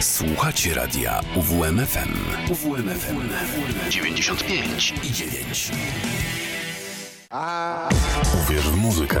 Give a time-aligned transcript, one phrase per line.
[0.00, 2.14] Słuchacie radia UWMFM.
[2.50, 3.28] UWMFM
[3.90, 5.72] 95 i 9.
[8.44, 9.20] Uwierz w muzykę.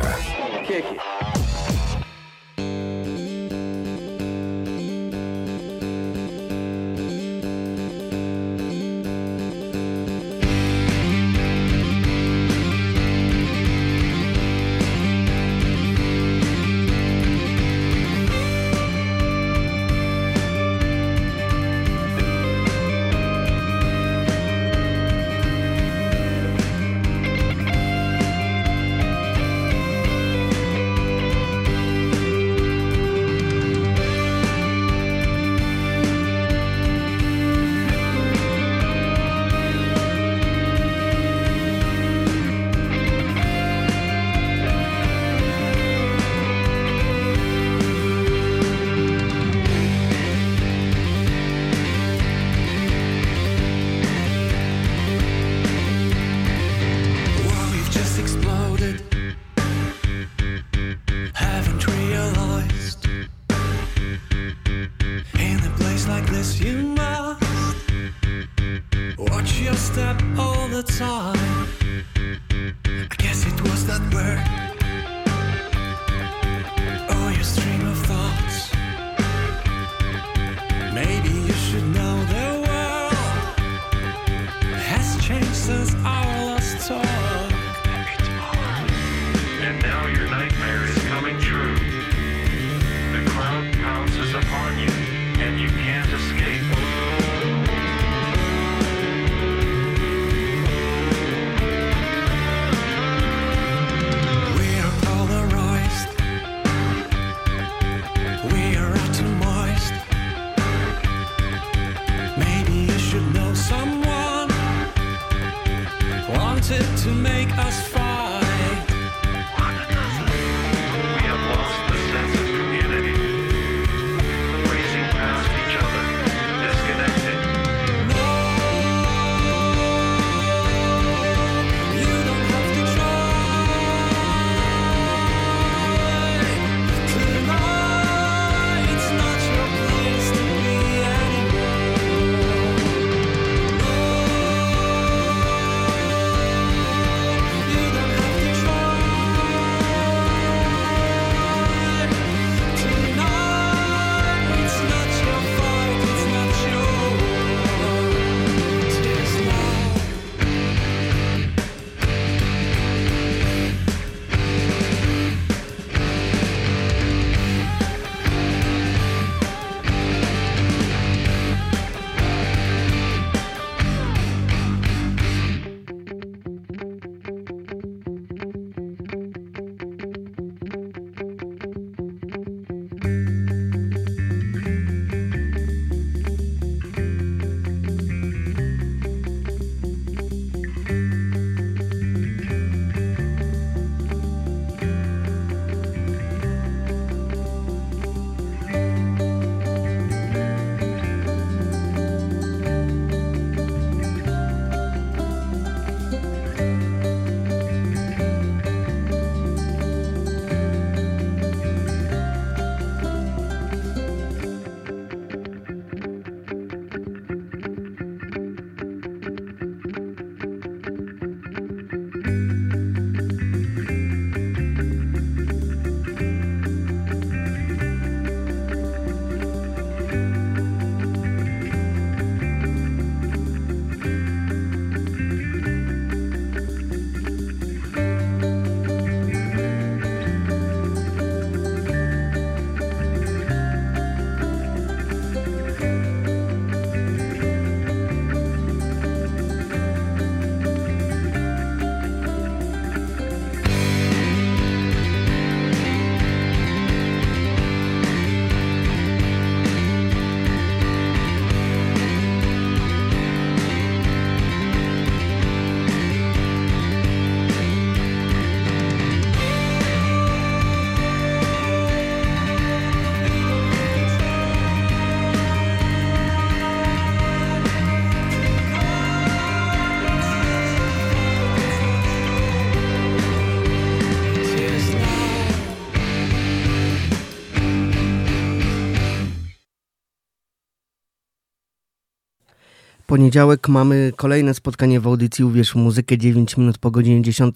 [293.08, 297.54] Poniedziałek mamy kolejne spotkanie w audycji Uwierz w muzykę 9 minut po godzinie 10.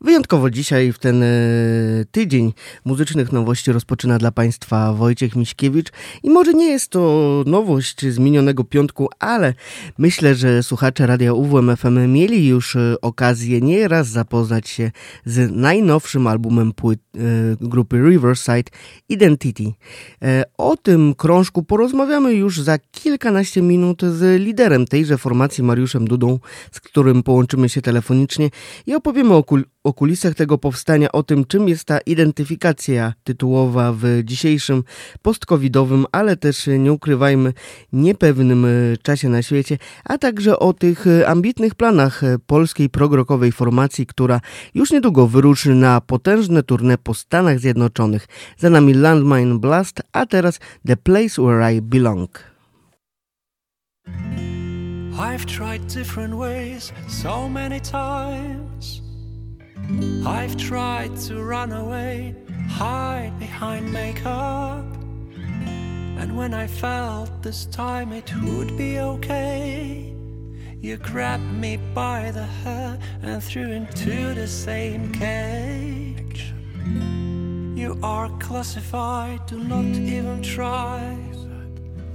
[0.00, 1.26] Wyjątkowo dzisiaj w ten e,
[2.10, 2.52] tydzień
[2.84, 5.88] muzycznych nowości rozpoczyna dla Państwa Wojciech Miśkiewicz
[6.22, 9.54] i może nie jest to nowość z minionego piątku, ale
[9.98, 14.90] myślę, że słuchacze radia UWMFM mieli już e, okazję nieraz zapoznać się
[15.24, 17.20] z najnowszym albumem płyt e,
[17.60, 18.70] grupy Riverside
[19.08, 19.72] Identity.
[20.58, 26.38] O tym krążku porozmawiamy już za kilkanaście minut z liderem tejże formacji Mariuszem Dudą,
[26.72, 28.50] z którym połączymy się telefonicznie
[28.86, 33.92] i opowiemy o, kul o kulisach tego powstania, o tym, czym jest ta identyfikacja tytułowa
[33.92, 34.84] w dzisiejszym
[35.22, 37.52] post-covidowym, ale też nie ukrywajmy,
[37.92, 38.66] niepewnym
[39.02, 44.40] czasie na świecie, a także o tych ambitnych planach polskiej progrokowej formacji, która
[44.74, 48.28] już niedługo wyruszy na potężne tournée po Stanach Zjednoczonych.
[48.58, 52.49] Za nami Landmine Blast, a teraz The Place Where I Belong.
[55.18, 59.02] I've tried different ways so many times.
[60.26, 62.34] I've tried to run away,
[62.68, 64.84] hide behind makeup.
[66.20, 70.14] And when I felt this time it would be okay,
[70.80, 76.54] you grabbed me by the hair and threw into the same cage.
[77.74, 81.16] You are classified, do not even try.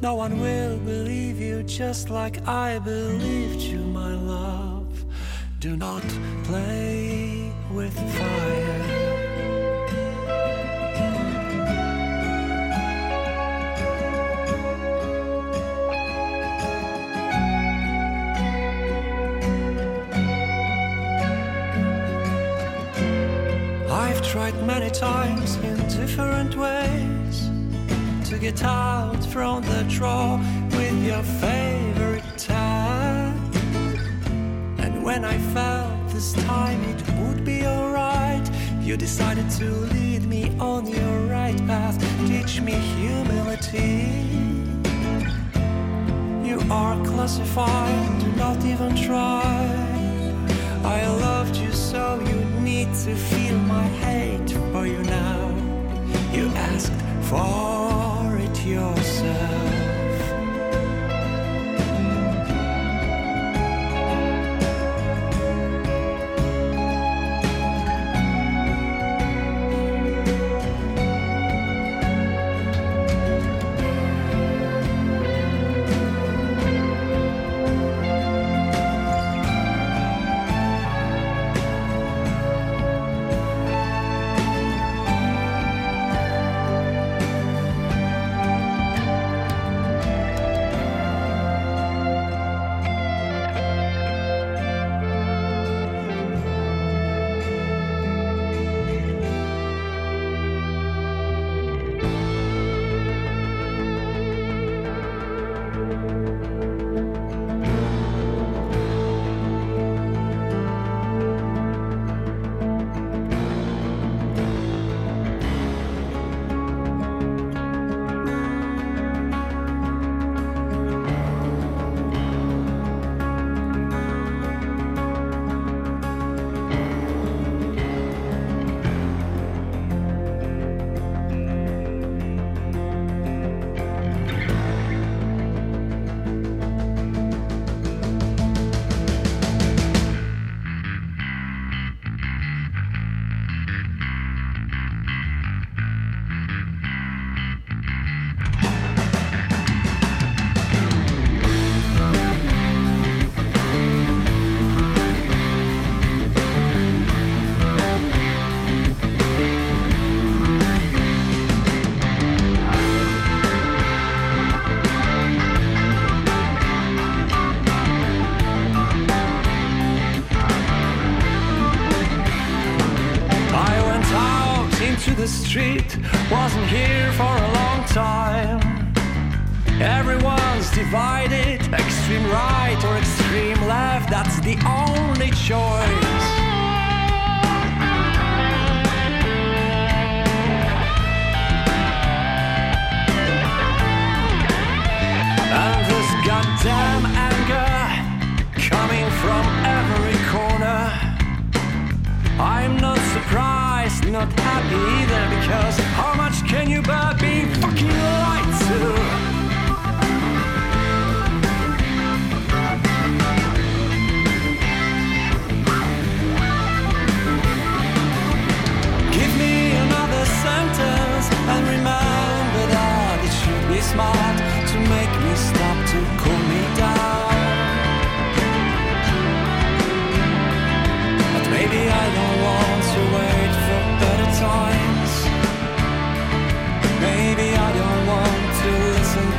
[0.06, 5.04] No one will believe you just like I believed you, my love.
[5.60, 6.04] Do not
[6.44, 8.84] play with fire.
[23.90, 27.15] I've tried many times in different ways
[28.36, 30.38] to get out from the drawer
[30.72, 33.34] with your favorite tag.
[34.78, 38.46] And when I felt this time it would be alright,
[38.82, 41.98] you decided to lead me on your right path,
[42.28, 44.12] teach me humility.
[46.44, 49.54] You are classified, do not even try.
[50.84, 55.50] I loved you so you need to feel my hate for you now.
[56.34, 57.00] You asked
[57.30, 58.15] for
[58.66, 59.75] yourself.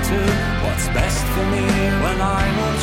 [0.08, 0.18] To
[0.62, 1.66] what's best for me
[2.02, 2.78] when I'm will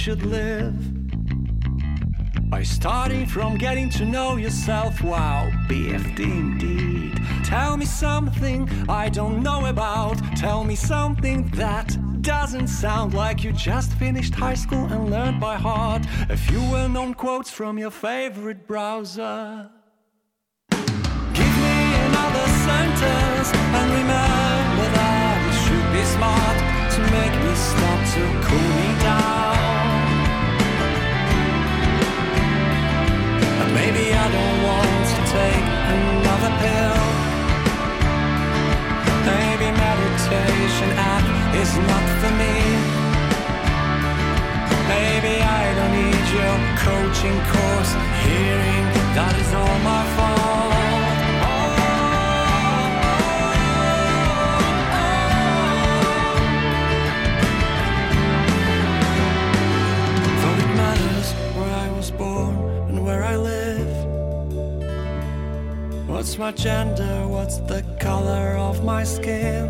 [0.00, 0.74] should live.
[2.48, 7.20] By starting from getting to know yourself, wow, BFD indeed.
[7.44, 10.16] Tell me something I don't know about.
[10.38, 15.56] Tell me something that doesn't sound like you just finished high school and learned by
[15.56, 19.68] heart a few well known quotes from your favorite browser.
[20.70, 21.78] Give me
[22.08, 26.56] another sentence and remember that it should be smart
[26.94, 29.59] to make me stop to cool me down.
[33.80, 37.02] Maybe I don't want to take another pill.
[39.30, 41.26] Maybe meditation app
[41.62, 42.56] is not for me.
[44.92, 46.56] Maybe I don't need your
[46.86, 47.92] coaching course.
[48.26, 48.84] Hearing
[49.16, 50.50] that is all my fault.
[63.06, 63.36] Where I
[66.20, 67.26] What's my gender?
[67.26, 69.64] What's the color of my skin?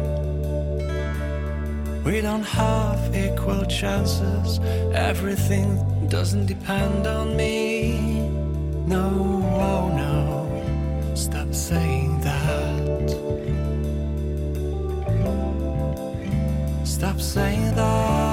[2.03, 4.59] We don't have equal chances.
[4.93, 8.29] Everything doesn't depend on me.
[8.85, 9.11] No,
[9.63, 11.15] oh no.
[11.15, 13.11] Stop saying that.
[16.85, 18.30] Stop saying that.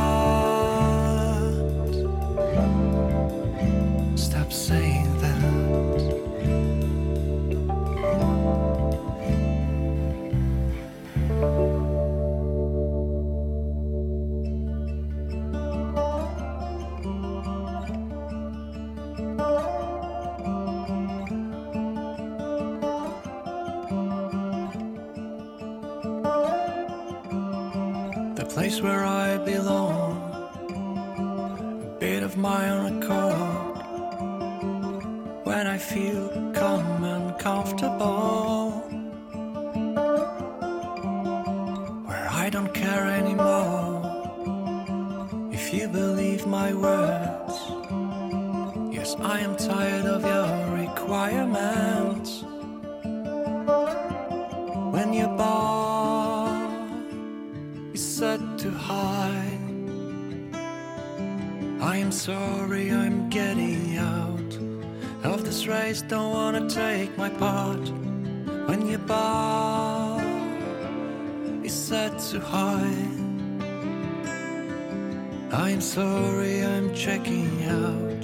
[75.98, 78.24] Sorry I'm checking out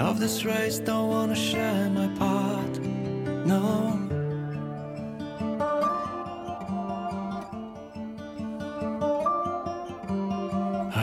[0.00, 0.78] of this race.
[0.78, 2.74] Don't wanna share my part.
[3.52, 3.62] No.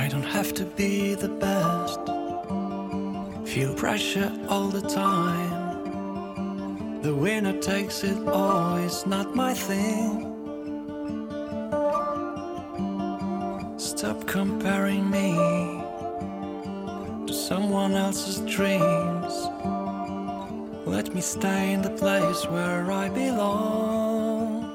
[0.02, 2.02] I don't have to be the best.
[3.52, 5.54] Feel pressure all the time.
[7.04, 10.31] The winner takes it all, it's not my thing.
[18.52, 19.48] Dreams.
[20.86, 24.68] Let me stay in the place where I belong.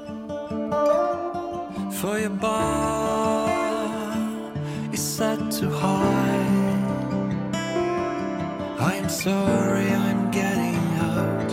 [1.99, 3.47] For your bar
[4.91, 6.47] is set too high.
[8.79, 10.81] I am sorry I'm getting
[11.11, 11.51] out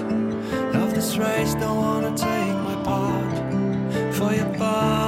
[0.82, 1.54] of this race.
[1.54, 3.36] Don't wanna take my part.
[4.14, 5.03] For your bar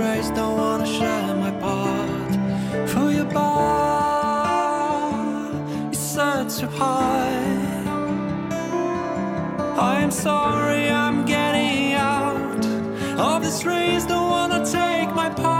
[0.00, 0.30] race.
[0.30, 2.32] Don't wanna share my part.
[2.90, 4.70] For your bar
[5.92, 7.58] is set too high.
[9.92, 12.64] I am sorry I'm getting out
[13.28, 14.04] of this race.
[14.06, 15.59] Don't wanna take my part.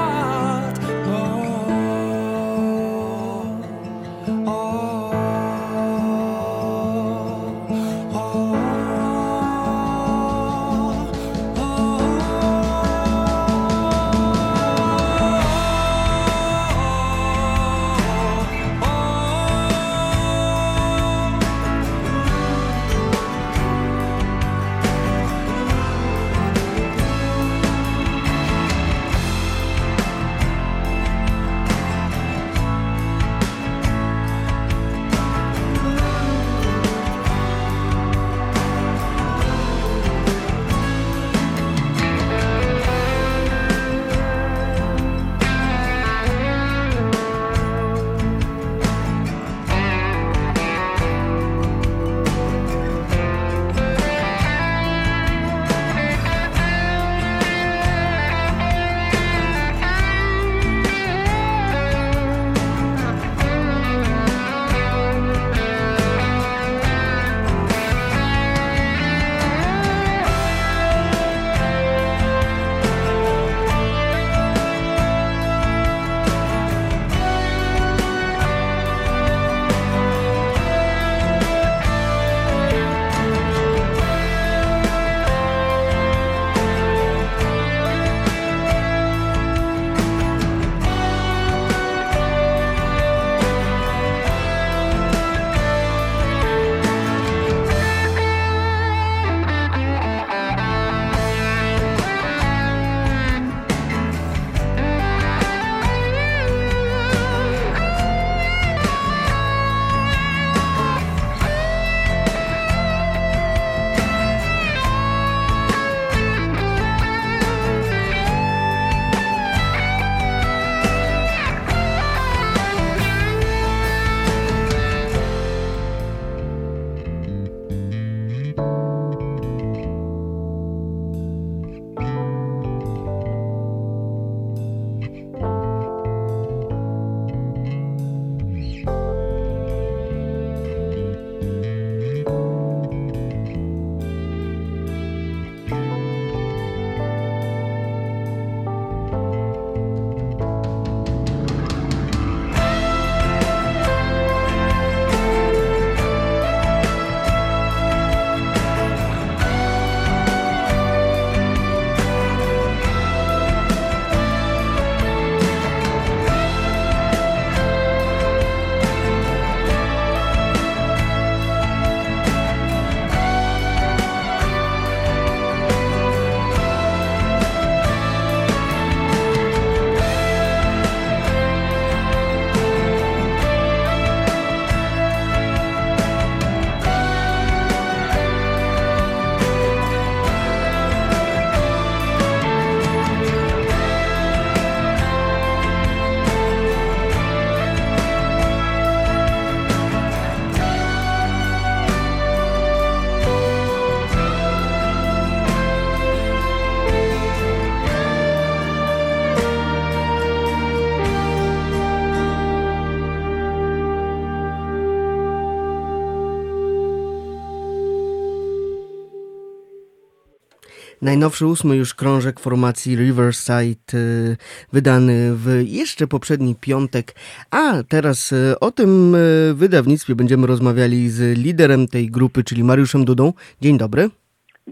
[221.11, 224.37] Najnowszy ósmy już krążek formacji Riverside, y,
[224.73, 227.15] wydany w jeszcze poprzedni piątek.
[227.51, 233.05] A teraz y, o tym y, wydawnictwie będziemy rozmawiali z liderem tej grupy, czyli Mariuszem
[233.05, 233.33] Dudą.
[233.61, 234.11] Dzień dobry.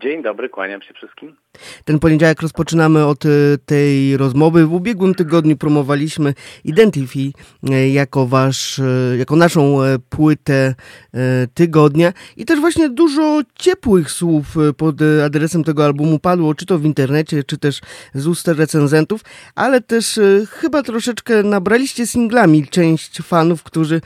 [0.02, 1.36] Dzień dobry, kłaniam się wszystkim.
[1.84, 3.28] Ten poniedziałek rozpoczynamy od e,
[3.66, 4.66] tej rozmowy.
[4.66, 6.34] W ubiegłym tygodniu promowaliśmy
[6.64, 7.32] Identify
[7.70, 10.74] e, jako wasz, e, jako naszą płytę
[11.54, 16.84] tygodnia i też właśnie dużo ciepłych słów pod adresem tego albumu padło, czy to w
[16.84, 17.80] internecie, czy też
[18.14, 19.20] z ust recenzentów,
[19.54, 24.00] ale też chyba troszeczkę nabraliście singlami część fanów, którzy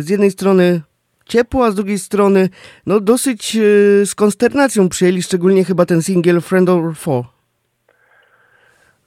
[0.00, 0.80] z jednej strony
[1.28, 2.48] ciepło, a z drugiej strony
[2.86, 3.60] no dosyć e,
[4.06, 7.24] z konsternacją przyjęli, szczególnie chyba ten singiel Friend or Foe.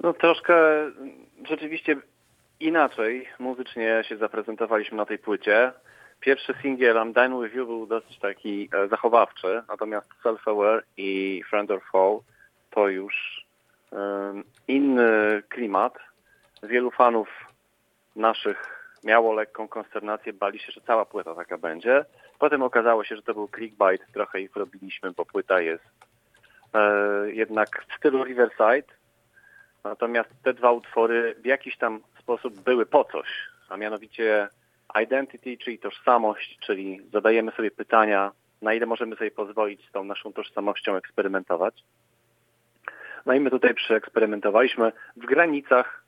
[0.03, 0.55] No troszkę
[1.49, 1.95] rzeczywiście
[2.59, 5.71] inaczej muzycznie się zaprezentowaliśmy na tej płycie.
[6.19, 11.71] Pierwszy singiel I'm Done With You był dosyć taki e, zachowawczy, natomiast Self-Aware i Friend
[11.71, 12.23] or Foe
[12.71, 13.45] to już
[13.93, 13.97] e,
[14.67, 15.97] inny klimat.
[16.63, 17.29] Wielu fanów
[18.15, 22.05] naszych miało lekką konsternację, bali się, że cała płyta taka będzie.
[22.39, 25.83] Potem okazało się, że to był clickbait, trochę ich robiliśmy, bo płyta jest
[26.73, 28.93] e, jednak w stylu Riverside.
[29.83, 33.27] Natomiast te dwa utwory w jakiś tam sposób były po coś,
[33.69, 34.47] a mianowicie
[35.03, 38.31] identity, czyli tożsamość, czyli zadajemy sobie pytania,
[38.61, 41.83] na ile możemy sobie pozwolić z tą naszą tożsamością eksperymentować.
[43.25, 46.03] No i my tutaj przeeksperymentowaliśmy w granicach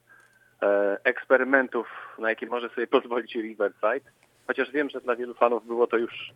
[1.03, 1.87] eksperymentów,
[2.19, 4.11] na jakie może sobie pozwolić Riverside.
[4.47, 6.31] Chociaż wiem, że dla wielu fanów było to już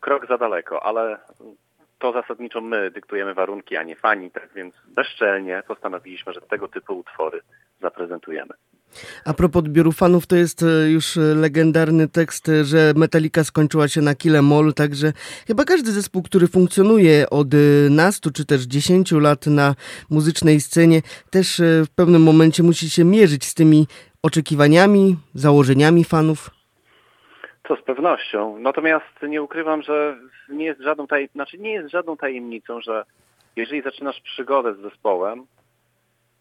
[0.00, 1.18] krok za daleko, ale
[1.98, 6.98] to zasadniczo my dyktujemy warunki, a nie fani, tak więc bezczelnie postanowiliśmy, że tego typu
[6.98, 7.40] utwory
[7.80, 8.54] zaprezentujemy.
[9.24, 14.00] A propos odbioru fanów, to jest e, już legendarny tekst, e, że Metallica skończyła się
[14.00, 15.12] na Kill Mall, także
[15.46, 17.56] chyba każdy zespół, który funkcjonuje od e,
[17.90, 19.74] nastu czy też dziesięciu lat na
[20.10, 23.86] muzycznej scenie, też w pewnym momencie musi się mierzyć z tymi
[24.22, 26.50] oczekiwaniami, założeniami fanów.
[27.62, 28.58] To z pewnością.
[28.58, 31.28] Natomiast nie ukrywam, że nie jest żadną taj...
[31.34, 33.04] znaczy nie jest żadną tajemnicą, że
[33.56, 35.46] jeżeli zaczynasz przygodę z zespołem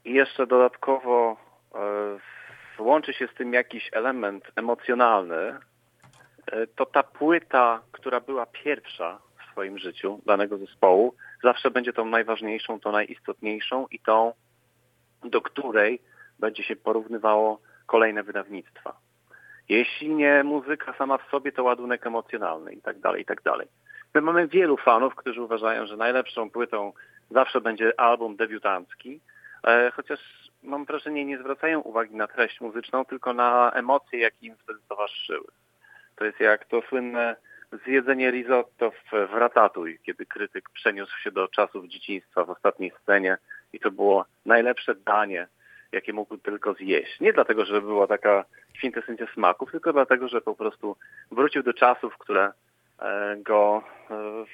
[0.06, 1.38] i jeszcze dodatkowo
[2.80, 5.58] łączy się z tym jakiś element emocjonalny,
[6.52, 11.14] e, to ta płyta, która była pierwsza w swoim życiu danego zespołu,
[11.44, 14.34] zawsze będzie tą najważniejszą, tą najistotniejszą i tą,
[15.24, 16.02] do której
[16.40, 18.98] będzie się porównywało kolejne wydawnictwa.
[19.70, 23.68] Jeśli nie muzyka sama w sobie, to ładunek emocjonalny i tak dalej, i tak dalej.
[24.14, 26.94] My mamy wielu fanów, którzy uważają, że najlepszą płytą
[27.32, 29.20] zawsze będzie album debiutancki,
[29.68, 30.20] e, chociaż
[30.64, 35.48] mam wrażenie, nie zwracają uwagi na treść muzyczną, tylko na emocje, jakie im wtedy towarzyszyły.
[36.16, 37.36] To jest jak to słynne
[37.86, 43.38] zjedzenie risotto w, Ratatuj, kiedy krytyk przeniósł się do czasów dzieciństwa w ostatniej scenie
[43.74, 45.48] i to było najlepsze danie,
[45.92, 47.20] jakie mógł tylko zjeść.
[47.20, 48.46] Nie dlatego, że była taka
[48.78, 50.96] kwintesencja smaków, tylko dlatego, że po prostu
[51.32, 52.52] wrócił do czasów, które
[53.00, 54.46] e, go, e,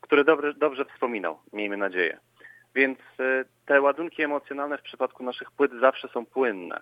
[0.00, 2.18] które dobrze, dobrze wspominał, miejmy nadzieję.
[2.74, 6.80] Więc e, te ładunki emocjonalne w przypadku naszych płyt zawsze są płynne.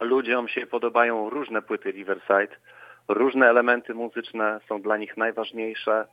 [0.00, 2.56] Ludziom się podobają różne płyty Riverside,
[3.08, 6.06] różne elementy muzyczne są dla nich najważniejsze.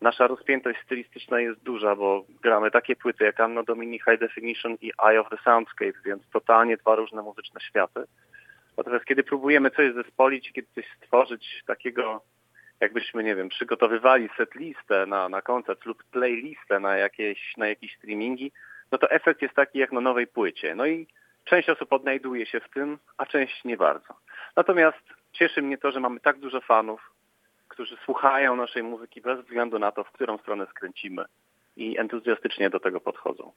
[0.00, 4.92] Nasza rozpiętość stylistyczna jest duża, bo gramy takie płyty jak Anno Domini High Definition i
[5.04, 8.04] Eye of the Soundscape, więc totalnie dwa różne muzyczne światy.
[8.76, 12.22] Natomiast kiedy próbujemy coś zespolić, kiedy coś stworzyć takiego
[12.82, 18.52] jakbyśmy, nie wiem, przygotowywali setlistę na, na koncert lub playlistę na jakieś, na jakieś streamingi,
[18.92, 20.74] no to efekt jest taki jak na nowej płycie.
[20.74, 21.06] No i
[21.44, 24.14] część osób odnajduje się w tym, a część nie bardzo.
[24.56, 27.10] Natomiast cieszy mnie to, że mamy tak dużo fanów,
[27.68, 31.24] którzy słuchają naszej muzyki bez względu na to, w którą stronę skręcimy
[31.76, 33.52] i entuzjastycznie do tego podchodzą.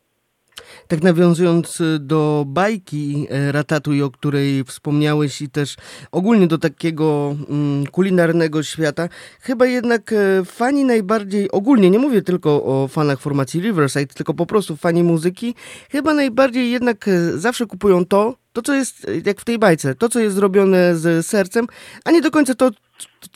[0.88, 5.76] Tak nawiązując y, do bajki e, Ratatuj, o której wspomniałeś i też
[6.12, 9.10] ogólnie do takiego mm, kulinarnego świata,
[9.42, 14.46] chyba jednak e, fani najbardziej, ogólnie nie mówię tylko o fanach formacji Riverside, tylko po
[14.46, 15.56] prostu fani muzyki,
[15.90, 20.20] chyba najbardziej jednak zawsze kupują to, to co jest, jak w tej bajce, to co
[20.20, 21.66] jest zrobione z sercem,
[22.06, 22.70] a nie do końca to,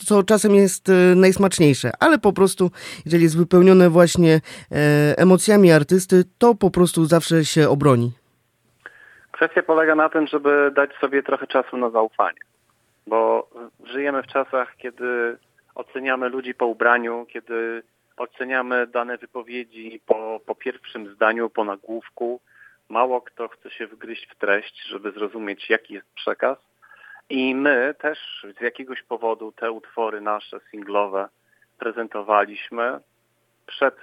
[0.06, 2.70] co czasem jest e, najsmaczniejsze, ale po prostu,
[3.04, 4.40] jeżeli jest wypełnione właśnie e,
[5.18, 8.12] emocjami artysty, to po prostu zawsze się obroni.
[9.32, 12.40] Kwestia polega na tym, żeby dać sobie trochę czasu na zaufanie,
[13.06, 13.50] bo
[13.84, 15.36] żyjemy w czasach, kiedy
[15.74, 17.82] oceniamy ludzi po ubraniu, kiedy
[18.16, 22.40] oceniamy dane wypowiedzi po, po pierwszym zdaniu, po nagłówku.
[22.90, 26.58] Mało kto chce się wgryźć w treść, żeby zrozumieć, jaki jest przekaz.
[27.28, 31.28] I my też z jakiegoś powodu te utwory nasze singlowe
[31.78, 33.00] prezentowaliśmy
[33.66, 33.96] przed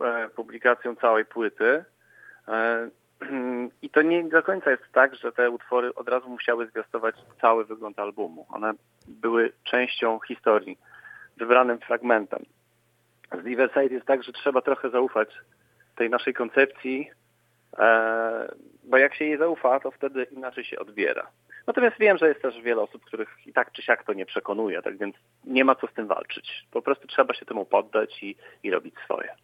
[0.00, 1.84] e, publikacją całej płyty.
[2.48, 2.88] E,
[3.82, 7.64] I to nie do końca jest tak, że te utwory od razu musiały zwiastować cały
[7.64, 8.46] wygląd albumu.
[8.48, 8.72] One
[9.08, 10.78] były częścią historii,
[11.36, 12.44] wybranym fragmentem.
[13.32, 15.28] Z Riverside jest tak, że trzeba trochę zaufać
[15.96, 17.10] tej naszej koncepcji,
[18.84, 21.30] bo jak się jej zaufa, to wtedy inaczej się odbiera.
[21.66, 24.82] Natomiast wiem, że jest też wiele osób, których i tak czy siak to nie przekonuje,
[24.82, 26.66] tak więc nie ma co z tym walczyć.
[26.70, 29.34] Po prostu trzeba się temu poddać i, i robić swoje.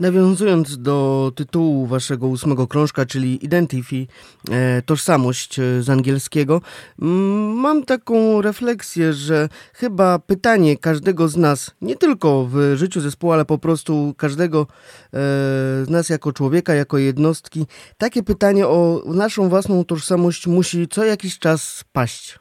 [0.00, 4.06] Nawiązując do tytułu waszego ósmego krążka, czyli Identify,
[4.50, 6.60] e, tożsamość e, z angielskiego,
[7.54, 13.44] mam taką refleksję, że chyba pytanie każdego z nas, nie tylko w życiu zespołu, ale
[13.44, 14.66] po prostu każdego e,
[15.84, 17.66] z nas jako człowieka, jako jednostki,
[17.98, 22.38] takie pytanie o naszą własną tożsamość musi co jakiś czas paść.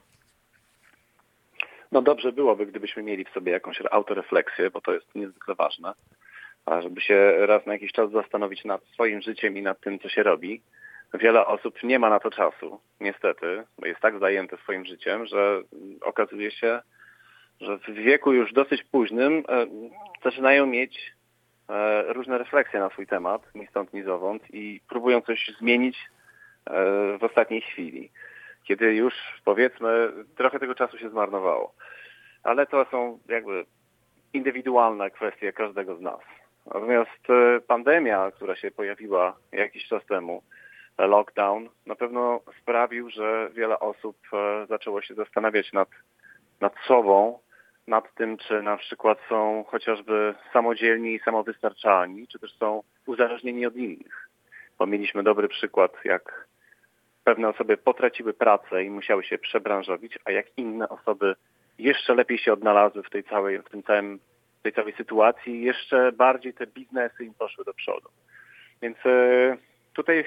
[1.91, 5.93] No dobrze byłoby, gdybyśmy mieli w sobie jakąś autorefleksję, bo to jest niezwykle ważne
[6.67, 10.09] a żeby się raz na jakiś czas zastanowić nad swoim życiem i nad tym, co
[10.09, 10.61] się robi.
[11.13, 15.61] Wiele osób nie ma na to czasu, niestety, bo jest tak zajęte swoim życiem, że
[16.01, 16.79] okazuje się,
[17.61, 19.65] że w wieku już dosyć późnym e,
[20.23, 21.13] zaczynają mieć
[21.69, 25.97] e, różne refleksje na swój temat, ni stąd, ni zowąd i próbują coś zmienić
[26.65, 26.71] e,
[27.17, 28.11] w ostatniej chwili,
[28.63, 29.13] kiedy już
[29.45, 31.73] powiedzmy trochę tego czasu się zmarnowało.
[32.43, 33.65] Ale to są jakby
[34.33, 36.19] indywidualne kwestie każdego z nas.
[36.73, 40.43] Natomiast e, pandemia, która się pojawiła jakiś czas temu,
[40.97, 45.89] e, lockdown, na pewno sprawił, że wiele osób e, zaczęło się zastanawiać nad,
[46.61, 47.39] nad sobą,
[47.87, 53.75] nad tym, czy na przykład są chociażby samodzielni i samowystarczalni, czy też są uzależnieni od
[53.75, 54.29] innych.
[54.79, 56.47] Bo mieliśmy dobry przykład, jak
[57.23, 61.35] pewne osoby potraciły pracę i musiały się przebranżowić, a jak inne osoby
[61.79, 64.19] jeszcze lepiej się odnalazły w tej całej, w tym całym
[64.67, 68.09] tej całej sytuacji jeszcze bardziej te biznesy im poszły do przodu.
[68.81, 69.57] Więc e,
[69.93, 70.25] tutaj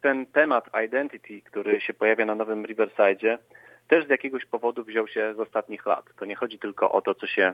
[0.00, 3.38] ten temat identity, który się pojawia na nowym Riverside,
[3.88, 6.04] też z jakiegoś powodu wziął się z ostatnich lat.
[6.18, 7.52] To nie chodzi tylko o to, co się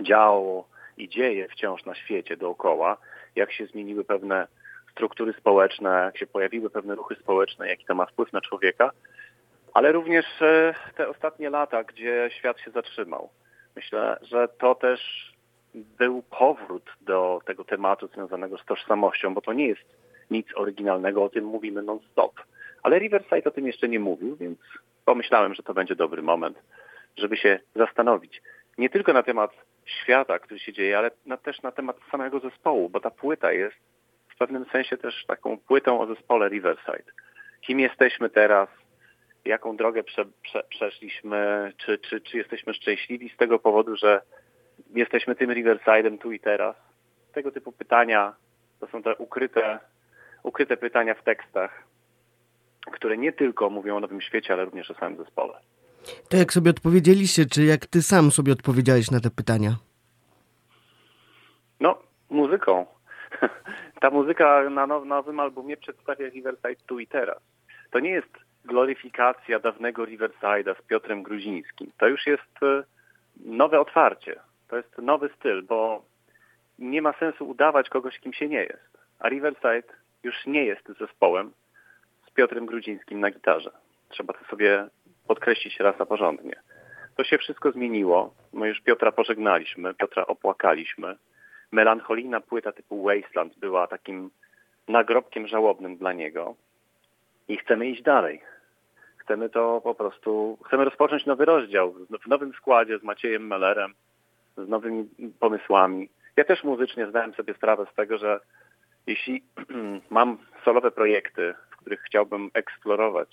[0.00, 2.96] działo i dzieje wciąż na świecie dookoła,
[3.36, 4.46] jak się zmieniły pewne
[4.90, 8.90] struktury społeczne, jak się pojawiły pewne ruchy społeczne, jaki to ma wpływ na człowieka,
[9.74, 13.30] ale również e, te ostatnie lata, gdzie świat się zatrzymał.
[13.76, 15.32] Myślę, że to też
[15.74, 19.96] był powrót do tego tematu związanego z tożsamością, bo to nie jest
[20.30, 22.40] nic oryginalnego, o tym mówimy non-stop.
[22.82, 24.58] Ale Riverside o tym jeszcze nie mówił, więc
[25.04, 26.58] pomyślałem, że to będzie dobry moment,
[27.16, 28.42] żeby się zastanowić
[28.78, 29.50] nie tylko na temat
[29.84, 33.76] świata, który się dzieje, ale na, też na temat samego zespołu, bo ta płyta jest
[34.28, 37.12] w pewnym sensie też taką płytą o zespole Riverside.
[37.60, 38.68] Kim jesteśmy teraz,
[39.44, 44.20] jaką drogę prze, prze, przeszliśmy, czy, czy, czy jesteśmy szczęśliwi z tego powodu, że
[44.94, 46.76] jesteśmy tym Riverside'em tu i teraz.
[47.32, 48.34] Tego typu pytania
[48.80, 49.78] to są te ukryte,
[50.42, 51.84] ukryte pytania w tekstach,
[52.92, 55.54] które nie tylko mówią o nowym świecie, ale również o samym zespole.
[56.28, 59.76] To jak sobie odpowiedzieliście, czy jak ty sam sobie odpowiedziałeś na te pytania?
[61.80, 61.98] No,
[62.30, 62.86] muzyką.
[64.00, 67.38] Ta muzyka na nowym albumie przedstawia Riverside tu i teraz.
[67.90, 71.92] To nie jest gloryfikacja dawnego Riverside'a z Piotrem Gruzińskim.
[71.98, 72.82] To już jest e,
[73.44, 74.40] nowe otwarcie.
[74.68, 76.04] To jest nowy styl, bo
[76.78, 78.98] nie ma sensu udawać kogoś, kim się nie jest.
[79.18, 81.52] A Riverside już nie jest zespołem
[82.26, 83.70] z Piotrem Gruzińskim na gitarze.
[84.08, 84.86] Trzeba to sobie
[85.28, 86.60] podkreślić raz na porządnie.
[87.16, 88.34] To się wszystko zmieniło.
[88.52, 91.16] My już Piotra pożegnaliśmy, Piotra opłakaliśmy.
[91.72, 94.30] Melancholijna płyta typu Wasteland była takim
[94.88, 96.54] nagrobkiem żałobnym dla niego
[97.48, 98.40] i chcemy iść dalej.
[99.24, 103.94] Chcemy to po prostu, chcemy rozpocząć nowy rozdział w nowym składzie z Maciejem Mellerem,
[104.56, 105.08] z nowymi
[105.40, 106.08] pomysłami.
[106.36, 108.40] Ja też muzycznie zdałem sobie sprawę z tego, że
[109.06, 109.42] jeśli
[110.10, 113.28] mam solowe projekty, w których chciałbym eksplorować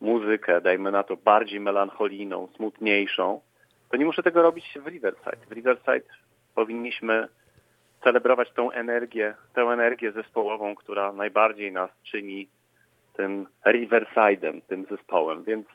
[0.00, 3.40] muzykę, dajmy na to bardziej melancholijną, smutniejszą,
[3.90, 5.46] to nie muszę tego robić w Riverside.
[5.48, 6.08] W Riverside
[6.54, 7.28] powinniśmy
[8.04, 12.48] celebrować tą energię, tę energię zespołową, która najbardziej nas czyni
[13.18, 15.66] tym Riverside'em, tym zespołem, więc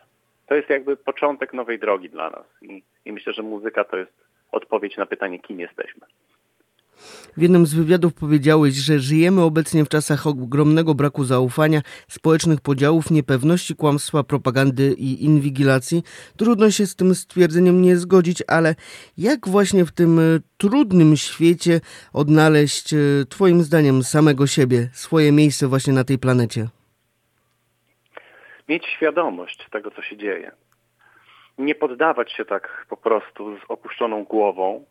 [0.48, 4.14] to jest jakby początek nowej drogi dla nas I, i myślę, że muzyka to jest
[4.52, 6.06] odpowiedź na pytanie, kim jesteśmy.
[7.38, 13.12] W jednym z wywiadów powiedziałeś, że żyjemy obecnie w czasach ogromnego braku zaufania, społecznych podziałów,
[13.12, 16.04] niepewności, kłamstwa, propagandy i inwigilacji.
[16.38, 18.76] Trudno się z tym stwierdzeniem nie zgodzić, ale
[19.18, 20.22] jak właśnie w tym e,
[20.58, 21.82] trudnym świecie
[22.14, 22.98] odnaleźć, e,
[23.30, 26.68] Twoim zdaniem, samego siebie, swoje miejsce właśnie na tej planecie?
[28.70, 30.52] Mieć świadomość tego, co się dzieje.
[31.58, 34.86] Nie poddawać się tak po prostu z opuszczoną głową,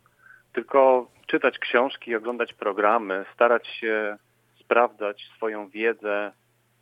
[0.52, 4.16] tylko czytać książki, oglądać programy, starać się
[4.60, 6.32] sprawdzać swoją wiedzę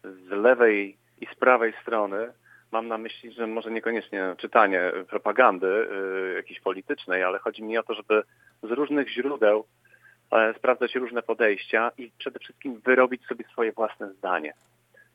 [0.05, 2.33] z lewej i z prawej strony.
[2.73, 7.83] Mam na myśli, że może niekoniecznie czytanie propagandy y, jakiejś politycznej, ale chodzi mi o
[7.83, 8.23] to, żeby
[8.63, 9.65] z różnych źródeł
[10.33, 14.55] e, sprawdzać różne podejścia i przede wszystkim wyrobić sobie swoje własne zdanie.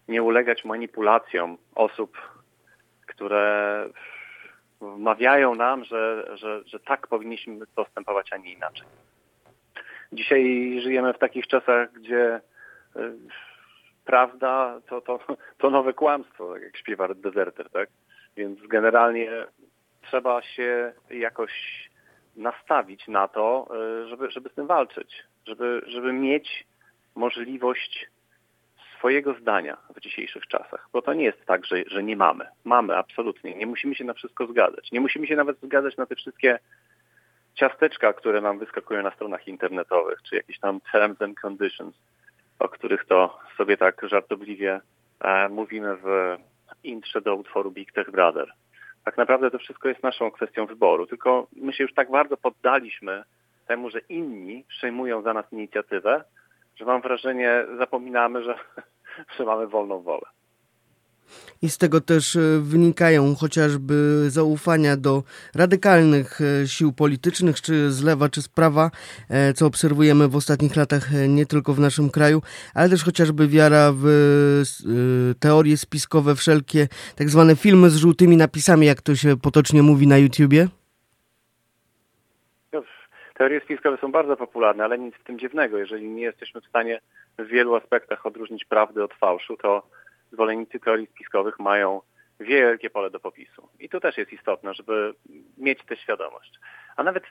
[0.08, 2.18] Nie ulegać manipulacjom osób,
[3.08, 3.90] które
[4.82, 8.88] wmawiają nam, że, że, że tak powinniśmy postępować, a nie inaczej.
[10.12, 12.42] Dzisiaj żyjemy w takich czasach, gdzie
[12.96, 13.00] y,
[14.06, 15.20] prawda to, to,
[15.58, 17.90] to nowe kłamstwo, tak jak śpiewa Deserter, tak?
[18.38, 19.32] Więc generalnie
[20.02, 21.52] trzeba się jakoś
[22.36, 23.68] nastawić na to,
[24.04, 26.68] y, żeby, żeby z tym walczyć, żeby, żeby mieć
[27.16, 28.08] możliwość
[28.98, 32.46] swojego zdania w dzisiejszych czasach, bo to nie jest tak, że, że nie mamy.
[32.64, 33.56] Mamy, absolutnie.
[33.56, 34.92] Nie musimy się na wszystko zgadzać.
[34.92, 36.60] Nie musimy się nawet zgadzać na te wszystkie
[37.56, 41.96] ciasteczka, które nam wyskakują na stronach internetowych, czy jakieś tam terms and conditions,
[42.60, 44.82] o których to sobie tak żartobliwie
[45.20, 46.38] e, mówimy w
[46.84, 48.52] intrze do utworu Big Tech Brother.
[49.06, 53.24] Tak naprawdę to wszystko jest naszą kwestią wyboru, tylko my się już tak bardzo poddaliśmy
[53.68, 56.24] temu, że inni przejmują za nas inicjatywę,
[56.76, 58.56] że mam wrażenie, zapominamy, że,
[59.38, 60.26] że mamy wolną wolę.
[61.62, 65.24] I z tego też e, wynikają chociażby zaufania do
[65.56, 68.92] radykalnych e, sił politycznych, czy z lewa, czy z prawa,
[69.30, 72.42] e, co obserwujemy w ostatnich latach nie tylko w naszym kraju,
[72.74, 74.06] ale też chociażby wiara w
[75.40, 80.18] teorie spiskowe, wszelkie tak zwane filmy z żółtymi napisami, jak to się potocznie mówi na
[80.18, 80.68] YouTubie.
[83.38, 85.78] Teorie spiskowe są bardzo popularne, ale nic w tym dziwnego.
[85.78, 87.02] Jeżeli nie jesteśmy w stanie
[87.38, 89.88] w wielu aspektach odróżnić prawdy od fałszu, to
[90.32, 92.02] zwolennicy teorii spiskowych mają
[92.40, 93.70] wielkie pole do popisu.
[93.80, 95.14] I to też jest istotne, żeby
[95.58, 96.60] mieć tę świadomość.
[96.96, 97.24] A nawet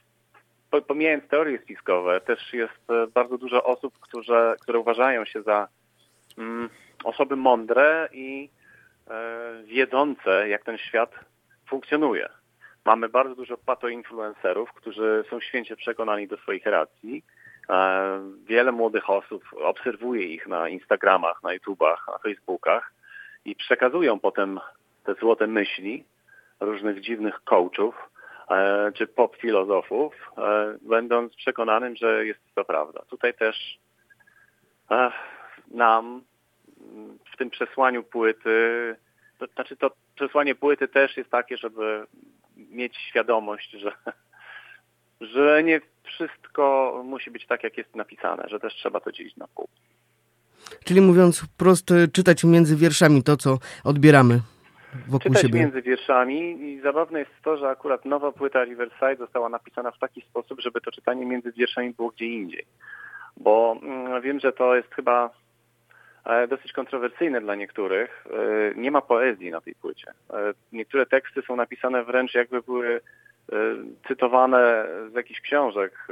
[0.82, 5.68] pomijając teorie spiskowe, też jest e, bardzo dużo osób, które, które uważają się za
[6.38, 6.68] mm,
[7.04, 8.50] osoby mądre i
[9.08, 11.10] e, wiedzące, jak ten świat
[11.68, 12.28] funkcjonuje.
[12.86, 17.24] Mamy bardzo dużo patoinfluencerów, którzy są święcie przekonani do swoich racji.
[17.70, 22.92] E, wiele młodych osób obserwuje ich na Instagramach, na YouTubach, na Facebookach
[23.44, 24.60] i przekazują potem
[25.04, 26.04] te złote myśli
[26.60, 27.94] różnych dziwnych coachów
[28.50, 33.02] e, czy pop filozofów, e, będąc przekonanym, że jest to prawda.
[33.10, 33.78] Tutaj też
[35.70, 36.22] nam
[37.32, 38.96] w tym przesłaniu płyty,
[39.38, 42.06] to znaczy to przesłanie płyty też jest takie, żeby
[42.56, 43.92] mieć świadomość, że,
[45.34, 49.48] że nie wszystko musi być tak, jak jest napisane, że też trzeba to dzielić na
[49.48, 49.68] pół.
[50.84, 54.40] Czyli mówiąc wprost, czytać między wierszami to, co odbieramy
[55.08, 55.60] wokół czytać siebie.
[55.60, 60.20] między wierszami i zabawne jest to, że akurat nowa płyta Riverside została napisana w taki
[60.20, 62.66] sposób, żeby to czytanie między wierszami było gdzie indziej.
[63.36, 65.30] Bo mm, wiem, że to jest chyba
[66.48, 68.26] dosyć kontrowersyjne dla niektórych.
[68.26, 70.10] E, nie ma poezji na tej płycie.
[70.10, 73.00] E, niektóre teksty są napisane wręcz jakby były
[74.08, 76.08] cytowane z jakichś książek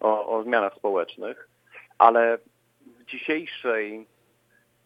[0.00, 1.48] o, o zmianach społecznych,
[1.98, 2.38] ale
[3.06, 4.06] dzisiejszej,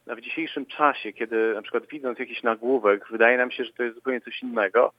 [0.06, 3.94] w dzisiejszym czasie, kiedy na przykład widząc jakiś nagłówek, wydaje nam się, że to jest
[3.94, 4.92] zupełnie coś innego,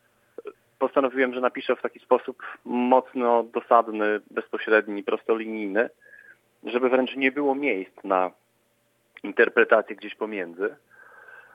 [0.79, 5.89] postanowiłem, że napiszę w taki sposób mocno dosadny, bezpośredni, prostolinijny,
[6.63, 8.31] żeby wręcz nie było miejsc na
[9.23, 10.75] interpretację gdzieś pomiędzy.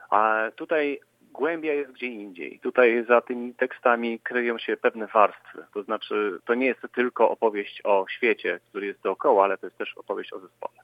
[0.09, 0.99] A tutaj
[1.31, 2.59] głębia jest gdzie indziej.
[2.59, 5.65] Tutaj za tymi tekstami kryją się pewne warstwy.
[5.73, 9.77] To znaczy, to nie jest tylko opowieść o świecie, który jest dookoła, ale to jest
[9.77, 10.79] też opowieść o zespole.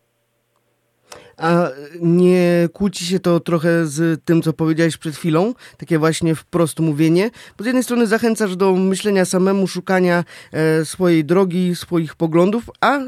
[1.38, 1.70] A
[2.02, 5.54] nie kłóci się to trochę z tym, co powiedziałeś przed chwilą?
[5.78, 7.30] Takie właśnie wprost mówienie?
[7.58, 10.24] Bo z jednej strony zachęcasz do myślenia samemu, szukania
[10.54, 13.00] e, swojej drogi, swoich poglądów, a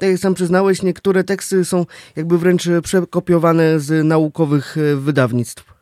[0.00, 5.74] tak jak sam przyznałeś, niektóre teksty są jakby wręcz przekopiowane z naukowych e, wydawnictw.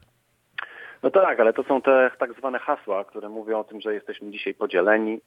[1.02, 4.30] No tak, ale to są te tak zwane hasła, które mówią o tym, że jesteśmy
[4.30, 5.20] dzisiaj podzieleni,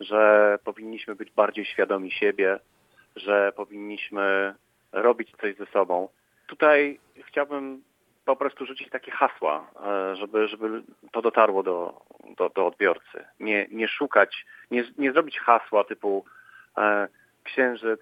[0.00, 2.58] że powinniśmy być bardziej świadomi siebie,
[3.16, 4.54] że powinniśmy
[4.92, 6.08] robić coś ze sobą.
[6.46, 7.82] Tutaj chciałbym
[8.24, 12.02] po prostu rzucić takie hasła, e, żeby, żeby to dotarło do,
[12.36, 13.24] do, do odbiorcy.
[13.40, 16.24] Nie, nie szukać, nie, nie zrobić hasła typu
[16.78, 17.08] e,
[17.44, 18.00] księżyc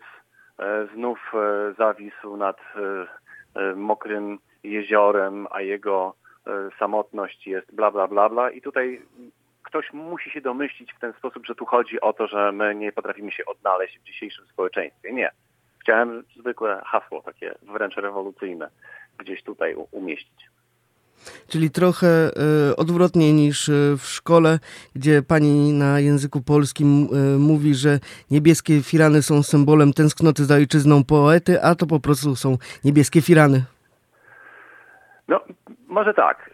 [0.59, 6.15] e, znów e, zawisł nad e, e, mokrym jeziorem, a jego
[6.79, 8.51] samotność jest bla, bla, bla, bla.
[8.51, 9.03] I tutaj
[9.63, 12.93] ktoś musi się domyślić w ten sposób, że tu chodzi o to, że my nie
[12.93, 15.13] potrafimy się odnaleźć w dzisiejszym społeczeństwie.
[15.13, 15.31] Nie
[15.89, 18.69] chciałem zwykłe hasło, takie wręcz rewolucyjne,
[19.19, 20.51] gdzieś tutaj umieścić.
[21.49, 24.59] Czyli trochę e, odwrotnie niż e, w szkole,
[24.97, 27.99] gdzie pani na języku polskim e, mówi, że
[28.31, 33.65] niebieskie firany są symbolem tęsknoty za ojczyzną poety, a to po prostu są niebieskie firany.
[35.29, 35.41] No,
[35.87, 36.51] może tak.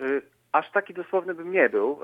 [0.54, 1.96] Aż taki dosłowny bym nie był y,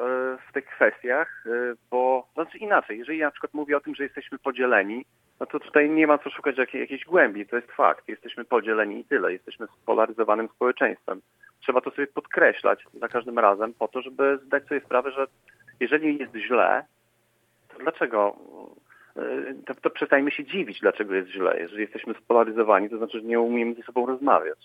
[0.48, 4.38] w tych kwestiach, y, bo znaczy inaczej, jeżeli na przykład mówię o tym, że jesteśmy
[4.38, 5.04] podzieleni,
[5.40, 8.08] no to tutaj nie ma co szukać jakiej, jakiejś głębi, to jest fakt.
[8.08, 9.32] Jesteśmy podzieleni i tyle.
[9.32, 11.20] Jesteśmy spolaryzowanym społeczeństwem.
[11.60, 15.26] Trzeba to sobie podkreślać za każdym razem po to, żeby zdać sobie sprawę, że
[15.80, 16.84] jeżeli jest źle,
[17.68, 18.36] to dlaczego
[19.16, 21.60] y, to, to przestańmy się dziwić, dlaczego jest źle.
[21.60, 24.58] Jeżeli jesteśmy spolaryzowani, to znaczy, że nie umiemy ze sobą rozmawiać.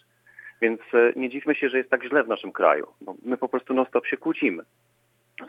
[0.61, 2.87] Więc e, nie dziwmy się, że jest tak źle w naszym kraju.
[3.01, 4.63] Bo my po prostu non-stop się kłócimy.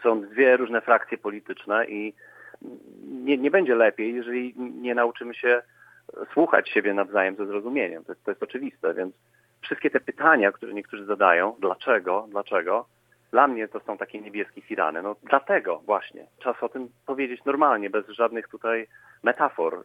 [0.03, 2.15] Są dwie różne frakcje polityczne i
[3.09, 5.63] nie, nie będzie lepiej, jeżeli nie nauczymy się
[6.33, 8.05] słuchać siebie nawzajem ze zrozumieniem.
[8.05, 9.15] To jest, to jest oczywiste, więc
[9.61, 12.87] wszystkie te pytania, które niektórzy zadają, dlaczego, dlaczego,
[13.31, 15.03] dla mnie to są takie niebieskie firany.
[15.03, 16.27] No dlatego właśnie.
[16.39, 18.87] Czas o tym powiedzieć normalnie, bez żadnych tutaj
[19.23, 19.85] metafor.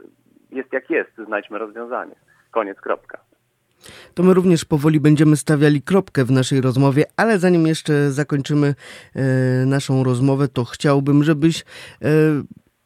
[0.52, 2.16] Jest jak jest, znajdźmy rozwiązanie.
[2.52, 3.31] Koniec, kropka
[4.14, 8.76] to my również powoli będziemy stawiali kropkę w naszej rozmowie, ale zanim jeszcze zakończymy
[9.16, 11.64] e, naszą rozmowę, to chciałbym, żebyś e,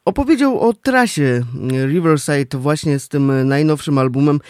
[0.04, 1.42] opowiedział o trasie
[1.86, 4.40] Riverside właśnie z tym najnowszym albumem.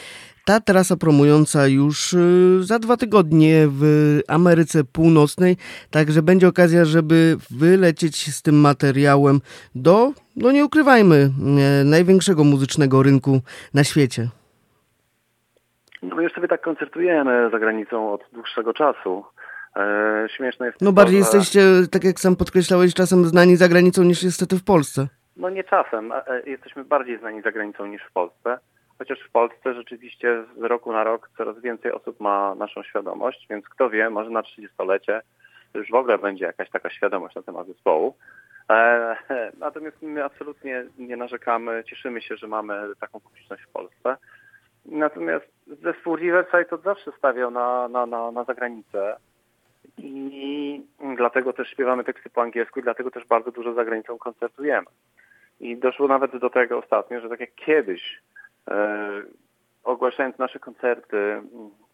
[0.46, 2.18] Ta trasa promująca już e,
[2.60, 5.56] za dwa tygodnie w Ameryce Północnej,
[5.90, 9.40] także będzie okazja, żeby wylecieć z tym materiałem
[9.74, 11.30] do, no nie ukrywajmy,
[11.80, 13.40] e, największego muzycznego rynku
[13.74, 14.28] na świecie.
[16.02, 19.24] No my już sobie tak koncertujemy za granicą od dłuższego czasu.
[19.76, 21.18] E, śmieszne jest No to, bardziej że...
[21.18, 21.60] jesteście,
[21.92, 25.06] tak jak sam podkreślałeś, czasem znani za granicą niż niestety w Polsce.
[25.36, 26.12] No nie czasem.
[26.12, 28.58] E, jesteśmy bardziej znani za granicą niż w Polsce.
[28.98, 33.68] Chociaż w Polsce rzeczywiście z roku na rok coraz więcej osób ma naszą świadomość, więc
[33.68, 35.22] kto wie, może na 30-lecie
[35.74, 38.14] już w ogóle będzie jakaś taka świadomość na temat zespołu.
[38.70, 39.16] E,
[39.58, 44.16] natomiast my absolutnie nie narzekamy, cieszymy się, że mamy taką publiczność w Polsce.
[44.88, 49.16] Natomiast zespół Riverside od zawsze stawiał na, na, na, na zagranicę
[49.98, 50.82] i
[51.16, 54.86] dlatego też śpiewamy teksty po angielsku i dlatego też bardzo dużo za granicą koncertujemy.
[55.60, 58.22] I doszło nawet do tego ostatnio, że tak jak kiedyś
[58.70, 59.22] e,
[59.84, 61.42] ogłaszając nasze koncerty,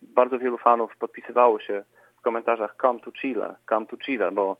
[0.03, 1.85] bardzo wielu fanów podpisywało się
[2.19, 4.57] w komentarzach come to Chile, come to Chile, bo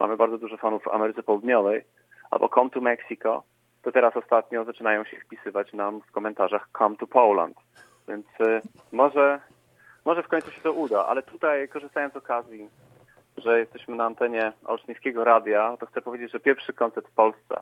[0.00, 1.84] mamy bardzo dużo fanów w Ameryce Południowej,
[2.30, 3.42] albo come to Mexico,
[3.86, 7.56] to teraz ostatnio zaczynają się wpisywać nam w komentarzach come to Poland.
[8.08, 8.60] Więc y,
[8.92, 9.40] może,
[10.04, 12.68] może w końcu się to uda, ale tutaj korzystając z okazji,
[13.36, 17.60] że jesteśmy na antenie Olsztyńskiego Radia, to chcę powiedzieć, że pierwszy koncert w Polsce,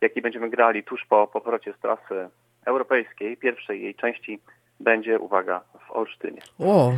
[0.00, 2.28] jaki będziemy grali tuż po powrocie z trasy
[2.66, 4.40] europejskiej, pierwszej jej części,
[4.80, 6.42] będzie, uwaga, w Olsztynie.
[6.58, 6.92] O,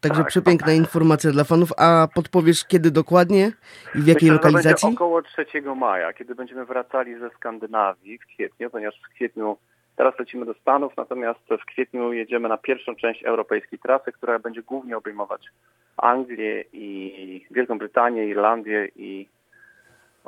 [0.00, 0.28] Także tak.
[0.28, 1.72] przepiękna informacja dla fanów.
[1.78, 3.52] A podpowiesz kiedy dokładnie
[3.94, 4.86] i w jakiej Myślę, lokalizacji?
[4.86, 9.56] Będzie około 3 maja, kiedy będziemy wracali ze Skandynawii w kwietniu, ponieważ w kwietniu
[9.96, 14.62] teraz lecimy do Stanów, natomiast w kwietniu jedziemy na pierwszą część europejskiej trasy, która będzie
[14.62, 15.48] głównie obejmować
[15.96, 19.28] Anglię i Wielką Brytanię, Irlandię i,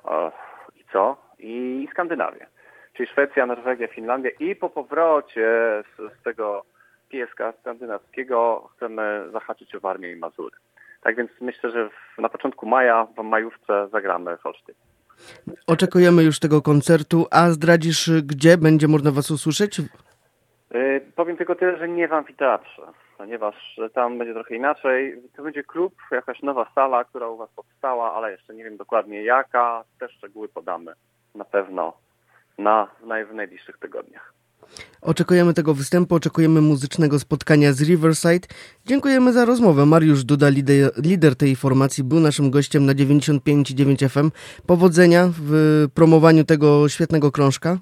[0.04, 0.32] o,
[0.76, 1.16] i co?
[1.38, 2.46] I Skandynawię.
[2.92, 6.64] Czyli Szwecja, Norwegia, Finlandia i po powrocie z, z tego
[7.14, 10.56] pieska skandynawskiego chcemy zahaczyć o Warmię i Mazury.
[11.02, 14.78] Tak więc myślę, że w, na początku maja, w majówce zagramy w Olsztynie.
[15.66, 19.78] Oczekujemy już tego koncertu, a zdradzisz, gdzie będzie można Was usłyszeć?
[19.78, 22.82] Yy, powiem tylko tyle, że nie w amfiteatrze,
[23.18, 25.22] ponieważ tam będzie trochę inaczej.
[25.36, 29.22] To będzie klub, jakaś nowa sala, która u Was powstała, ale jeszcze nie wiem dokładnie
[29.22, 29.84] jaka.
[30.00, 30.92] Te szczegóły podamy
[31.34, 31.92] na pewno
[32.58, 32.88] na,
[33.30, 34.34] w najbliższych tygodniach.
[35.02, 38.48] Oczekujemy tego występu, oczekujemy muzycznego spotkania z Riverside.
[38.86, 39.86] Dziękujemy za rozmowę.
[39.86, 44.30] Mariusz Duda, lider, lider tej formacji, był naszym gościem na 95,9 FM.
[44.66, 45.52] Powodzenia w
[45.94, 47.78] promowaniu tego świetnego krążka.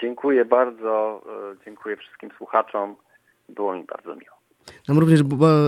[0.00, 1.22] Dziękuję bardzo,
[1.52, 2.96] e, dziękuję wszystkim słuchaczom.
[3.48, 4.41] Było mi bardzo miło.
[4.88, 5.22] Nam również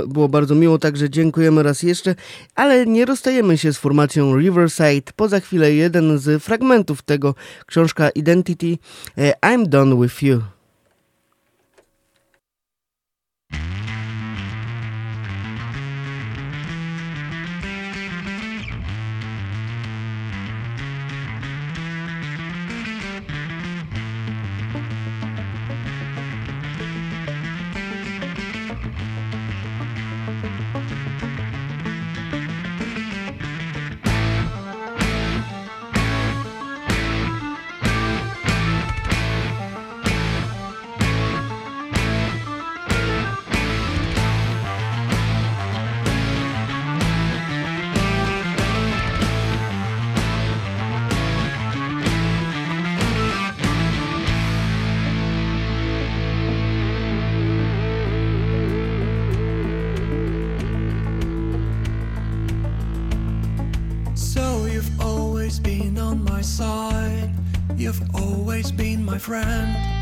[0.06, 2.14] było bardzo miło, także dziękujemy raz jeszcze,
[2.54, 5.12] ale nie rozstajemy się z formacją Riverside.
[5.16, 7.34] Poza chwilę jeden z fragmentów tego
[7.66, 8.78] książka Identity
[9.18, 10.53] e, I'm Done With You.
[69.24, 69.93] Friend.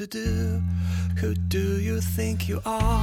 [0.00, 0.62] To do?
[1.18, 2.99] Who do you think you are?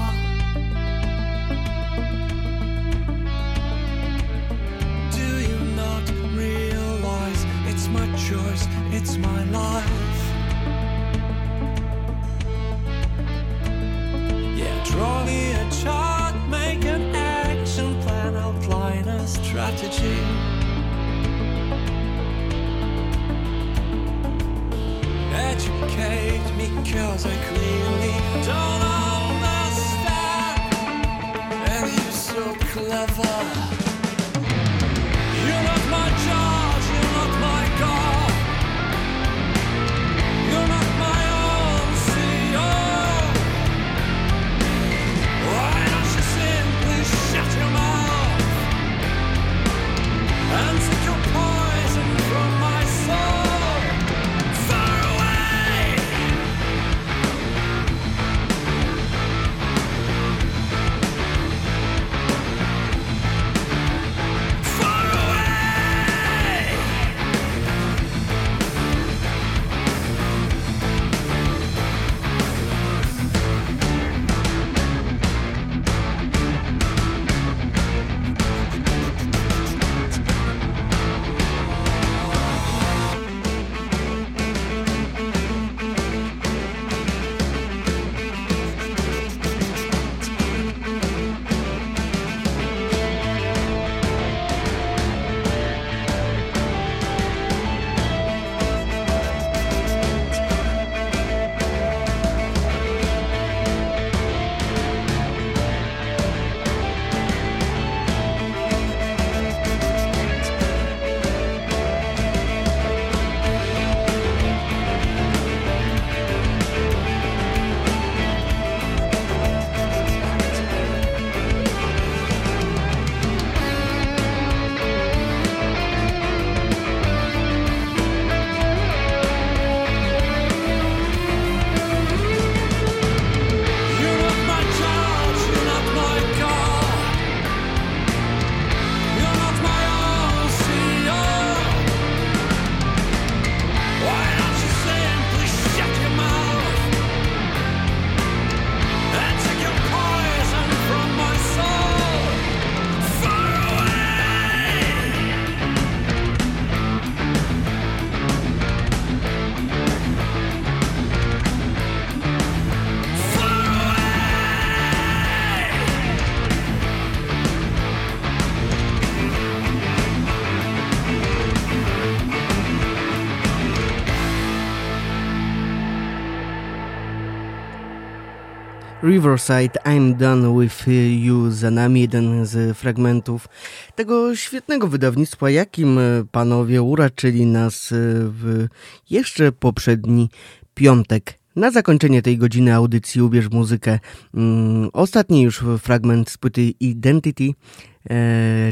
[179.08, 180.88] Riverside, I'm Done With
[181.24, 183.47] You za nami, jeden z fragmentów
[183.95, 185.99] tego świetnego wydawnictwa, jakim
[186.32, 188.68] panowie uraczyli nas w
[189.10, 190.30] jeszcze poprzedni
[190.74, 191.39] piątek.
[191.55, 193.99] Na zakończenie tej godziny audycji ubierz muzykę.
[194.34, 197.51] Mm, ostatni już fragment z płyty Identity,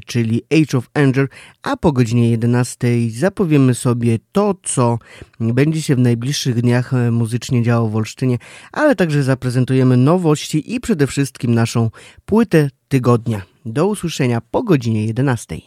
[0.05, 1.27] czyli Age of Anger,
[1.63, 4.99] a po godzinie 11 zapowiemy sobie to, co
[5.39, 8.37] będzie się w najbliższych dniach e, muzycznie działo w Olsztynie,
[8.71, 11.89] ale także zaprezentujemy nowości i przede wszystkim naszą
[12.25, 13.41] płytę tygodnia.
[13.65, 15.57] Do usłyszenia po godzinie 11.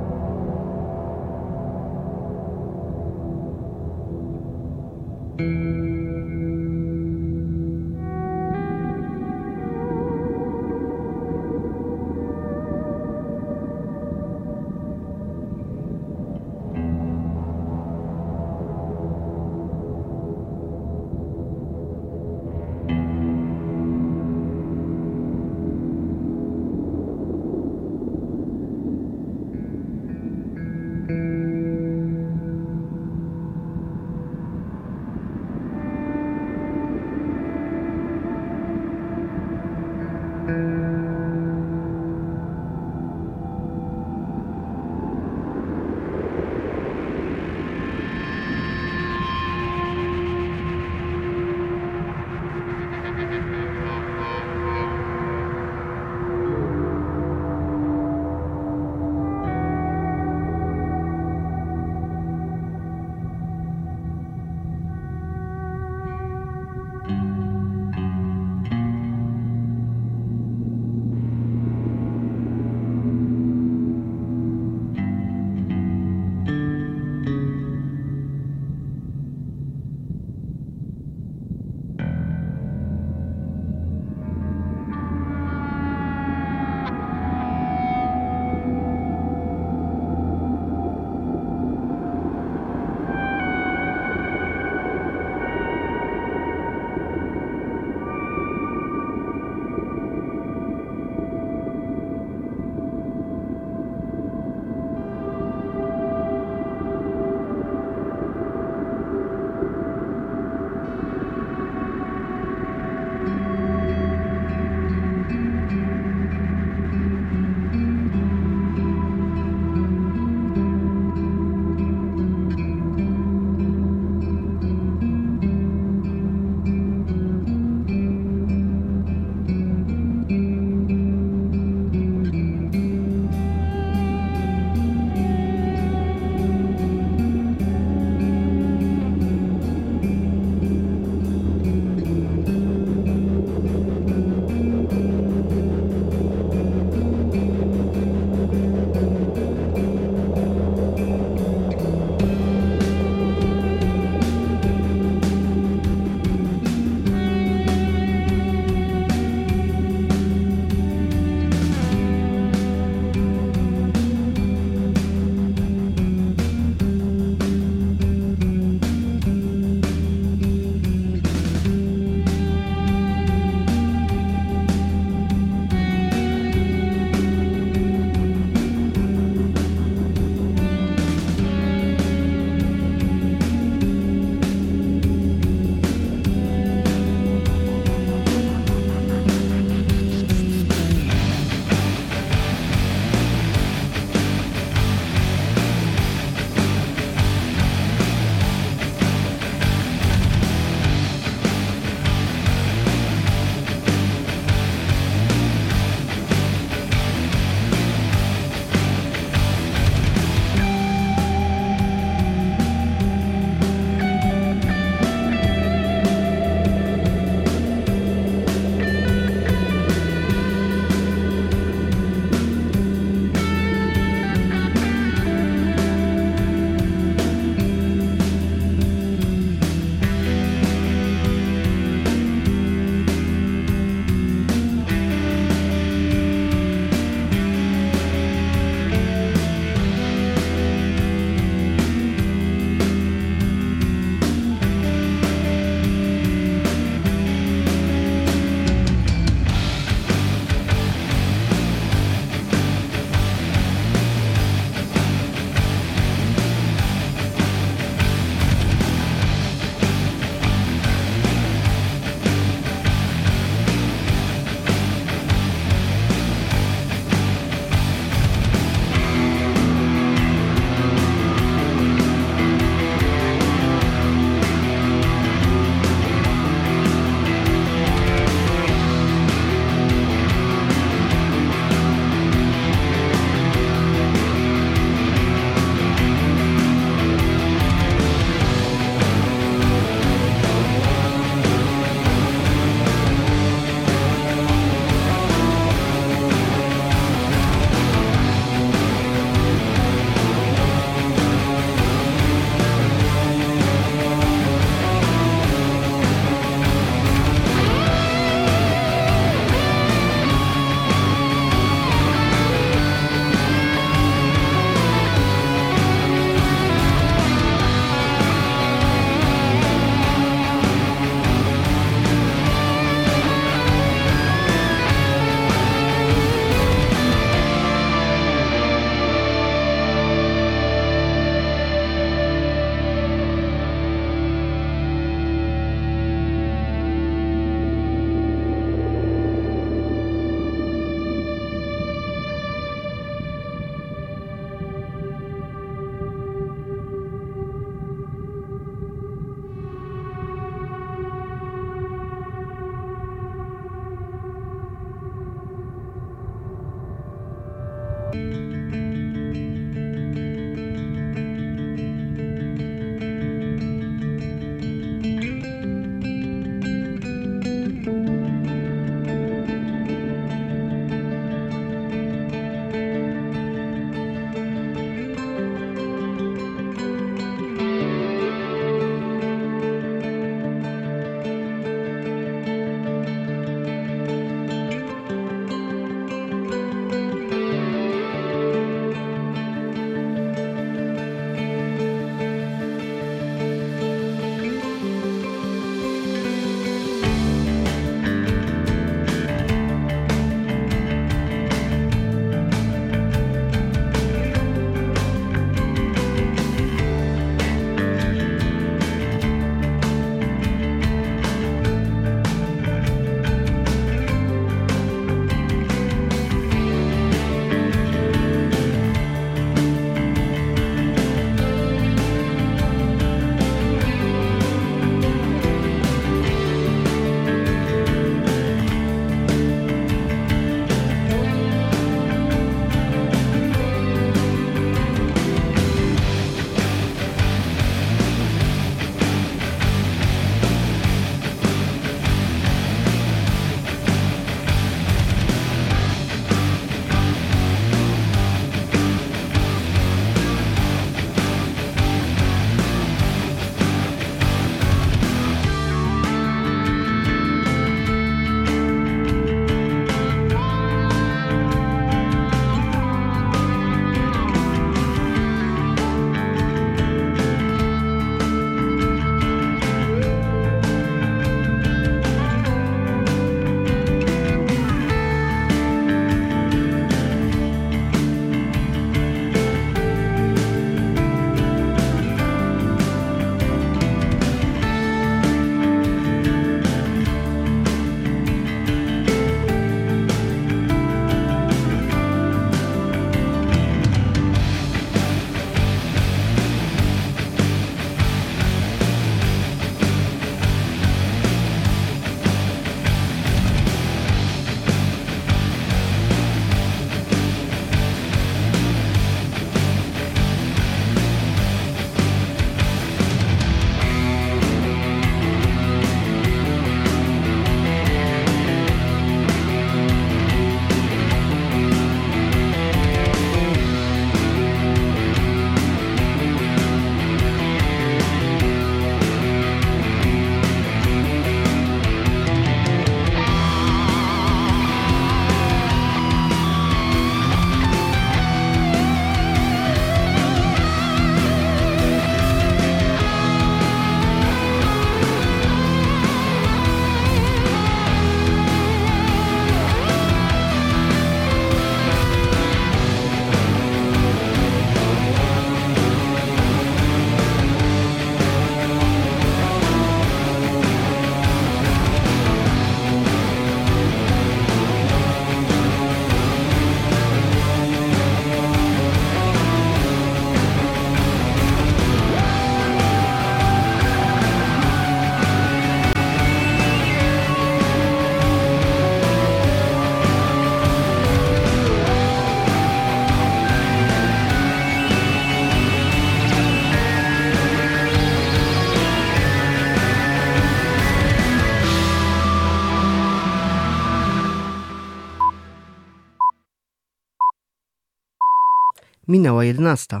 [599.08, 600.00] Minęła 11.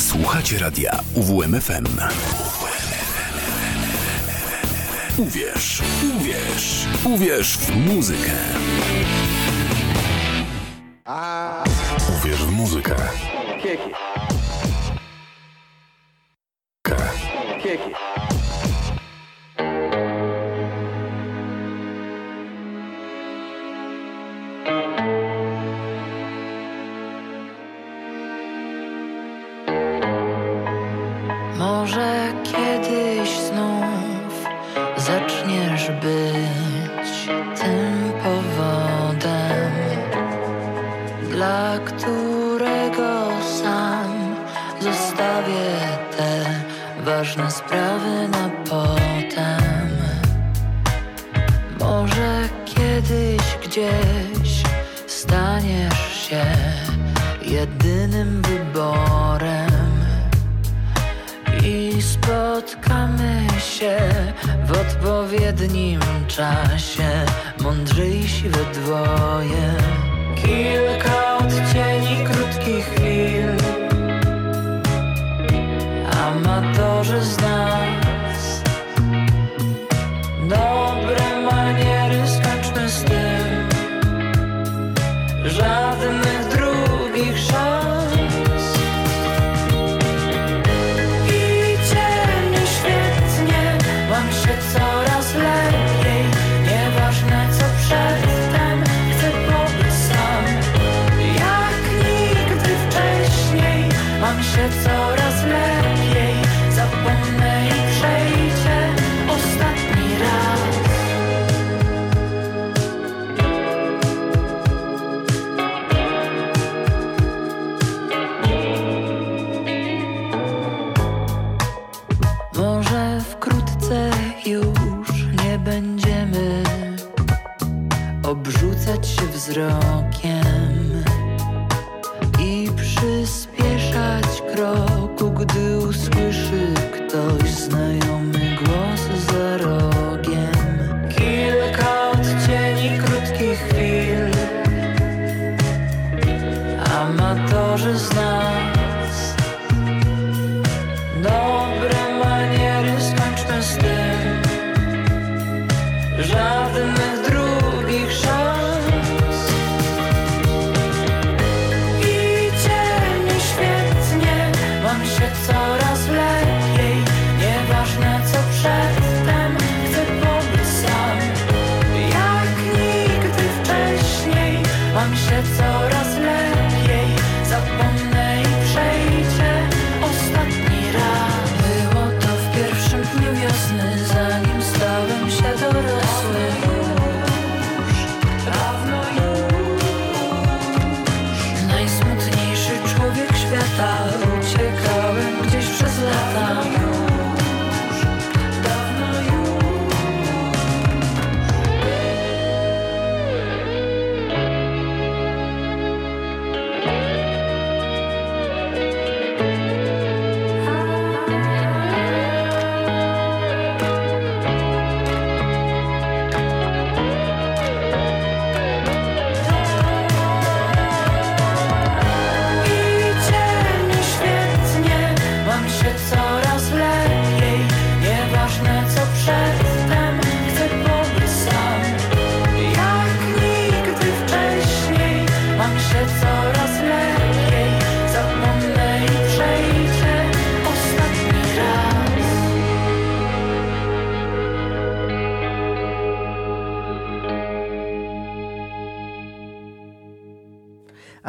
[0.00, 1.86] Słuchacie radia UWMFM.
[5.18, 5.82] Uwierz,
[6.16, 8.32] uwierz, uwierz w muzykę.
[12.18, 12.96] Uwierz w muzykę.
[16.90, 18.19] Może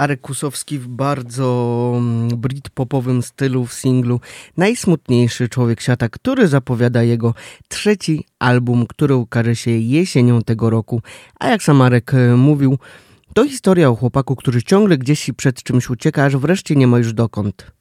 [0.02, 4.20] Arek Kusowski w bardzo mm, brit-popowym stylu w singlu
[4.58, 7.34] Najsmutniejszy Człowiek Świata, który zapowiada jego
[7.68, 11.02] trzeci album, który ukaże się jesienią tego roku.
[11.39, 12.78] A jak sam Arek e, mówił,
[13.34, 17.14] to historia o chłopaku, który ciągle gdzieś przed czymś ucieka, aż wreszcie nie ma już
[17.14, 17.72] dokąd.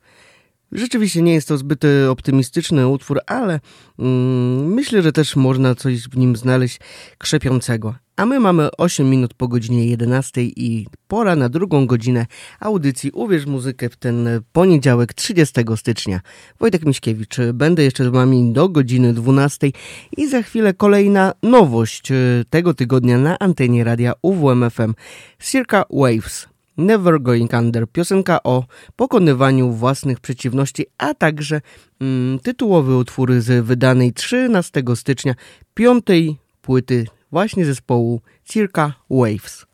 [0.73, 3.61] Rzeczywiście nie jest to zbyt e, optymistyczny utwór, ale
[3.99, 6.81] mm, myślę, że też można coś w nim znaleźć
[7.19, 7.95] krzepiącego.
[8.17, 12.27] A my mamy 8 minut po godzinie 11 i pora na drugą godzinę
[12.61, 16.21] audycji Uwierz Muzykę w ten poniedziałek 30 stycznia.
[16.59, 19.71] Wojtek Miśkiewicz, będę jeszcze z Wami do godziny 12
[20.17, 22.15] i za chwilę kolejna nowość e,
[22.51, 24.95] tego tygodnia na antenie radia UWMFM
[25.39, 26.50] Circa Waves.
[26.81, 28.65] Never Going Under, piosenka o
[28.97, 31.61] pokonywaniu własnych przeciwności, a także
[32.01, 35.35] mm, tytułowy utwór z wydanej 13 stycznia
[35.75, 39.70] piątej płyty właśnie zespołu Circa Waves.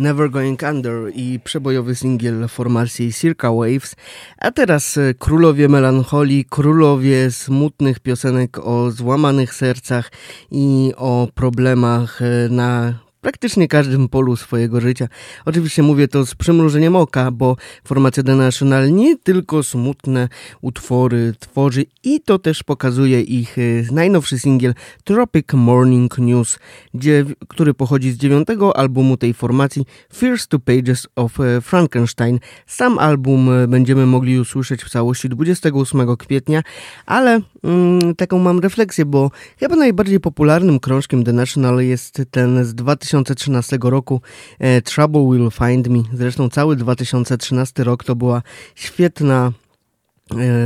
[0.00, 3.96] Never Going Under i przebojowy singiel formacji Circa Waves,
[4.38, 10.12] a teraz e, królowie melancholii, królowie smutnych piosenek o złamanych sercach
[10.50, 15.08] i o problemach e, na praktycznie każdym polu swojego życia.
[15.44, 20.28] Oczywiście mówię to z przymrużeniem oka, bo formacja The National nie tylko smutne
[20.60, 23.62] utwory tworzy i to też pokazuje ich e,
[23.92, 26.58] najnowszy singiel Tropic Morning News,
[26.94, 32.38] gdzie, który pochodzi z dziewiątego albumu tej formacji First Two Pages of e, Frankenstein.
[32.66, 36.62] Sam album e, będziemy mogli usłyszeć w całości 28 kwietnia,
[37.06, 42.74] ale mm, taką mam refleksję, bo chyba najbardziej popularnym krążkiem The National jest ten z
[42.74, 44.20] 2000 2013 roku
[44.58, 46.02] e, Trouble Will Find Me.
[46.12, 48.42] Zresztą cały 2013 rok to była
[48.74, 49.52] świetna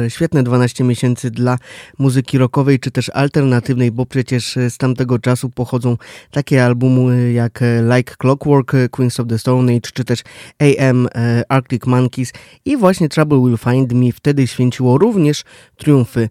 [0.04, 1.58] e, Świetne 12 miesięcy dla
[1.98, 5.96] muzyki rockowej czy też alternatywnej, bo przecież z tamtego czasu pochodzą
[6.30, 7.60] takie albumy jak
[7.96, 10.22] Like Clockwork, Queens of the Stone Age czy też
[10.58, 11.08] AM
[11.48, 12.32] Arctic Monkeys
[12.64, 15.44] i właśnie Trouble Will Find Me wtedy święciło również
[15.76, 16.28] triumfy.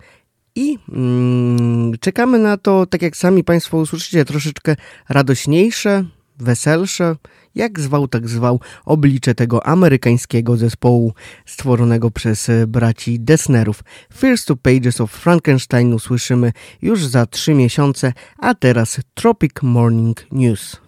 [0.55, 4.75] I mm, czekamy na to, tak jak sami Państwo usłyszycie, troszeczkę
[5.09, 6.05] radośniejsze,
[6.39, 7.15] weselsze,
[7.55, 11.13] jak zwał, tak zwał, oblicze tego amerykańskiego zespołu
[11.45, 13.83] stworzonego przez braci Desnerów.
[14.13, 16.51] First Two Pages of Frankenstein usłyszymy
[16.81, 20.82] już za trzy miesiące, a teraz Tropic Morning News.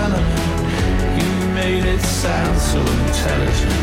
[0.00, 0.26] My sentiment.
[1.20, 3.74] You made it sound so intelligent.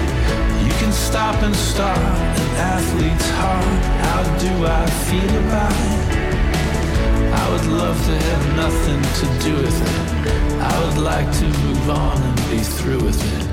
[0.66, 3.66] You can stop and start an athlete's heart.
[4.06, 6.18] How do I feel about it?
[7.34, 10.32] I would love to have nothing to do with it.
[10.62, 13.48] I would like to move on and be through with it.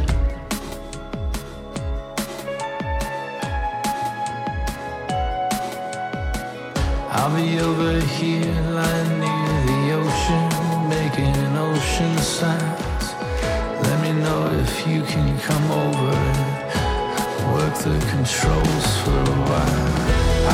[7.11, 10.64] I'll be over here lying near the ocean,
[11.17, 13.07] making ocean sounds.
[13.87, 19.95] Let me know if you can come over and work the controls for a while.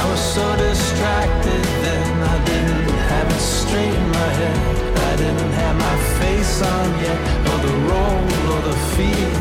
[0.00, 4.58] I was so distracted then, I didn't have it straight in my head.
[5.10, 9.32] I didn't have my face on yet, or the role, or the feel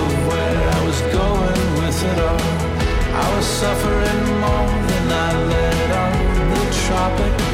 [0.00, 2.48] of where I was going with it all.
[3.24, 6.14] I was suffering more than I let on.
[6.54, 7.51] The tropic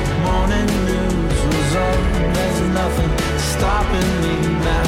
[2.88, 4.87] nothing stopping me now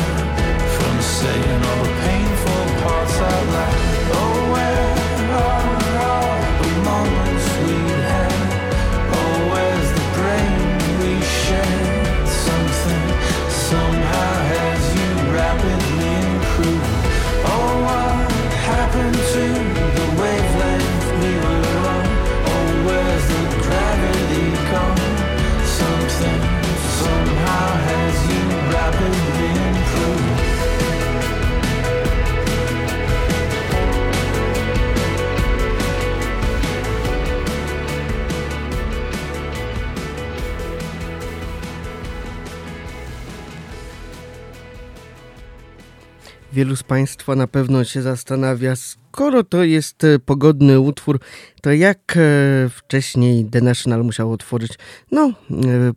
[46.60, 51.20] Wielu z Państwa na pewno się zastanawia, skoro to jest e, pogodny utwór,
[51.62, 52.20] to jak e,
[52.68, 54.72] wcześniej The National musiał otworzyć.
[55.12, 55.32] No, e,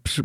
[0.03, 0.23] przy,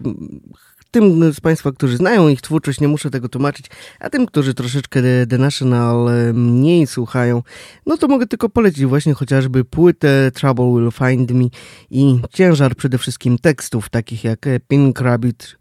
[0.90, 3.66] tym z Państwa, którzy znają ich twórczość, nie muszę tego tłumaczyć,
[4.00, 7.42] a tym, którzy troszeczkę The National mniej słuchają,
[7.86, 11.44] no to mogę tylko polecić właśnie chociażby płytę Trouble Will Find Me
[11.90, 15.58] i ciężar przede wszystkim tekstów, takich jak Pink Rabbit,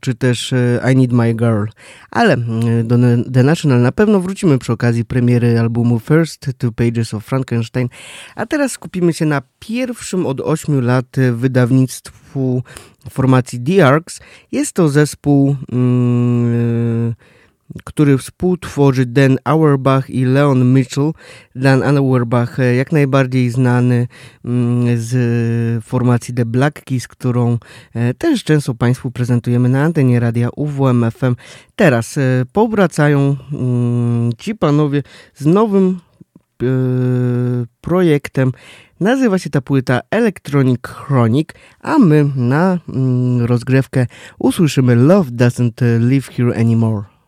[0.00, 1.64] czy też e, I Need My Girl.
[2.10, 2.96] Ale mm, do
[3.32, 7.88] The National na pewno wrócimy przy okazji premiery albumu First Two Pages of Frankenstein,
[8.36, 12.62] a teraz skupimy się na pierwszym od 8 lat wydawnictwu
[13.10, 14.20] formacji The Arcs.
[14.52, 17.14] Jest to zespół, mm,
[17.84, 21.12] który współtworzy Dan Auerbach i Leon Mitchell.
[21.54, 24.08] Dan Auerbach jak najbardziej znany
[24.44, 27.58] mm, z formacji The Black Keys, którą
[27.94, 31.36] e, też często Państwu prezentujemy na antenie radia UWM FM.
[31.76, 35.02] Teraz e, powracają mm, ci panowie
[35.34, 36.00] z nowym
[36.62, 36.66] e,
[37.80, 38.52] projektem.
[39.00, 41.48] Nazywa się ta płyta Electronic Chronic,
[41.80, 44.06] a my na mm, rozgrywkę
[44.38, 47.19] usłyszymy Love Doesn't Live Here Anymore.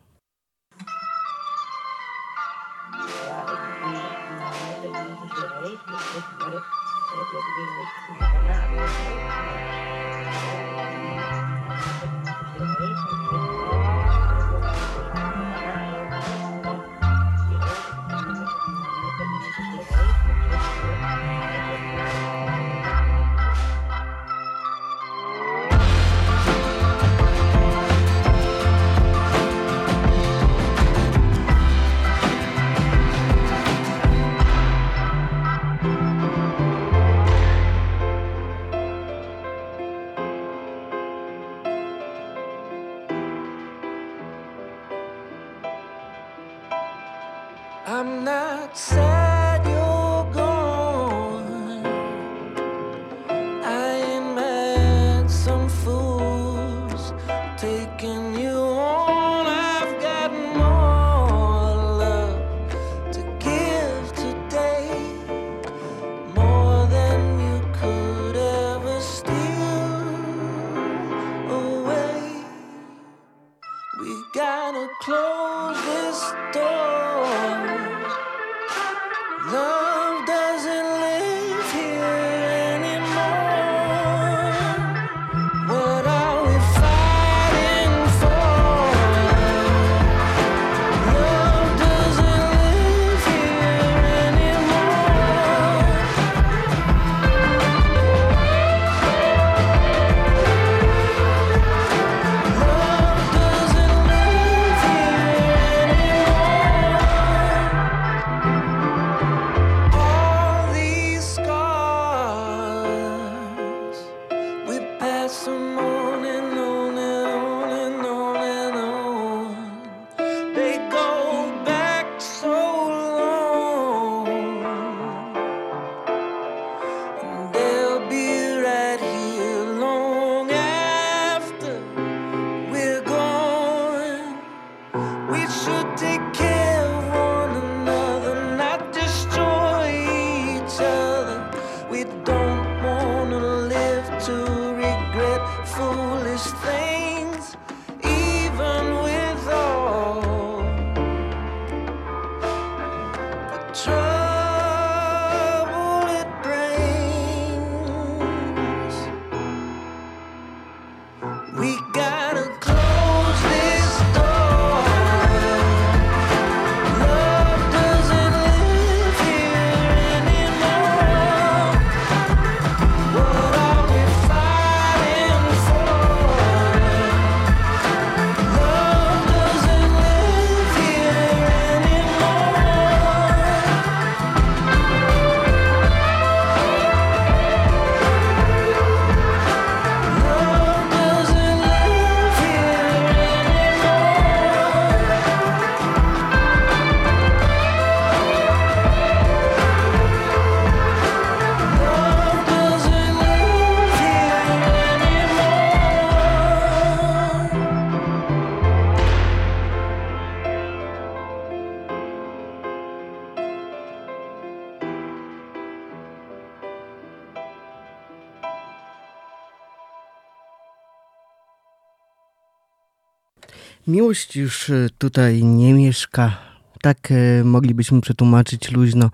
[223.93, 226.37] Miłość już e, tutaj nie mieszka.
[226.81, 229.09] Tak e, moglibyśmy przetłumaczyć luźno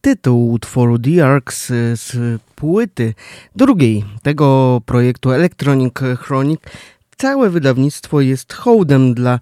[0.00, 3.14] tytuł utworu The Arcs e, z płyty
[3.56, 6.60] drugiej tego projektu Electronic Chronic.
[7.16, 9.40] Całe wydawnictwo jest hołdem dla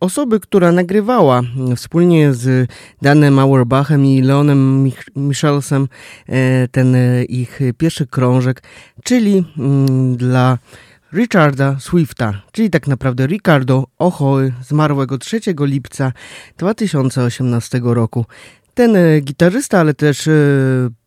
[0.00, 1.42] osoby, która nagrywała
[1.76, 2.70] wspólnie z
[3.02, 5.88] Danem Auerbachem i Leonem Mich Michelsem
[6.70, 6.96] ten
[7.28, 8.62] ich pierwszy krążek,
[9.04, 10.58] czyli mm, dla
[11.14, 16.12] Richarda Swifta, czyli tak naprawdę Ricardo Ochoy, zmarłego 3 lipca
[16.58, 18.26] 2018 roku.
[18.74, 20.32] Ten e, gitarzysta, ale też e,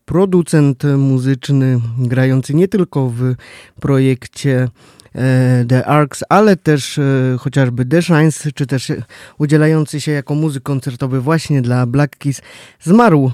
[0.05, 3.35] producent muzyczny, grający nie tylko w
[3.79, 4.69] projekcie
[5.15, 6.99] e, The Arcs, ale też
[7.39, 8.91] chociażby The Shines, czy też
[9.37, 12.41] udzielający się jako muzyk koncertowy właśnie dla Black Keys,
[12.81, 13.31] zmarł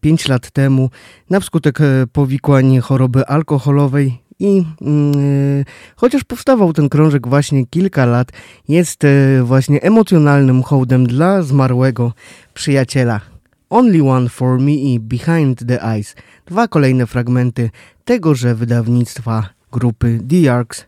[0.00, 0.90] 5 mm, lat temu
[1.30, 1.78] na wskutek
[2.12, 5.64] powikłań choroby alkoholowej i yy,
[5.96, 8.32] chociaż powstawał ten krążek właśnie kilka lat,
[8.68, 12.12] jest yy, właśnie emocjonalnym hołdem dla zmarłego
[12.54, 13.20] przyjaciela.
[13.70, 16.14] Only One for Me i Behind the Eyes,
[16.46, 17.70] dwa kolejne fragmenty
[18.04, 20.86] tegoże wydawnictwa grupy The Arcs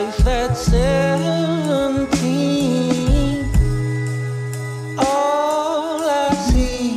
[0.00, 2.08] wife at 17.
[4.98, 6.96] All I see,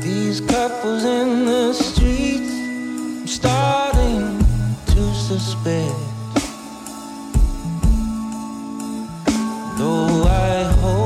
[0.00, 4.38] these couples in the streets, I'm starting
[4.86, 5.94] to suspect.
[9.78, 10.99] Though I hope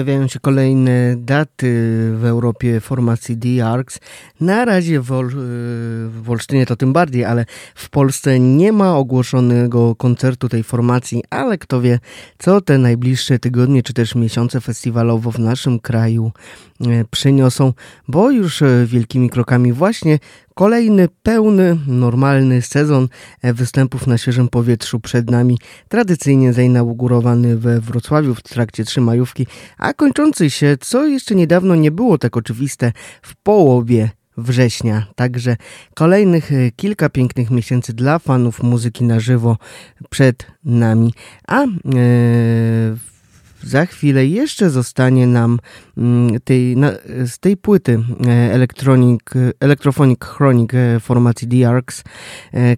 [0.00, 4.00] Pojawiają się kolejne daty Europie formacji The Arcs.
[4.40, 5.30] Na razie w, Wol-
[6.08, 7.44] w Wolsztynie to tym bardziej, ale
[7.74, 11.98] w Polsce nie ma ogłoszonego koncertu tej formacji, ale kto wie,
[12.38, 16.32] co te najbliższe tygodnie czy też miesiące festiwalowo w naszym kraju
[16.80, 17.72] e, przyniosą,
[18.08, 20.18] bo już e, wielkimi krokami właśnie
[20.60, 23.08] Kolejny pełny, normalny sezon
[23.42, 25.58] występów na świeżym powietrzu przed nami,
[25.88, 29.46] tradycyjnie zainaugurowany we Wrocławiu w trakcie trzymajówki,
[29.78, 32.92] a kończący się, co jeszcze niedawno nie było tak oczywiste,
[33.22, 35.06] w połowie września.
[35.14, 35.56] Także
[35.94, 39.56] kolejnych e, kilka pięknych miesięcy dla fanów muzyki na żywo
[40.10, 41.14] przed nami.
[41.48, 41.68] A e,
[43.62, 45.58] za chwilę jeszcze zostanie nam
[45.96, 46.92] mm, tej, na,
[47.26, 49.20] z tej płyty e, Electronic,
[49.60, 50.70] Electrophonic Chronic
[51.00, 52.04] formacji The Arcs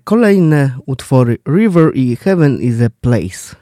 [0.04, 3.61] kolejne utwory River i Heaven is a Place.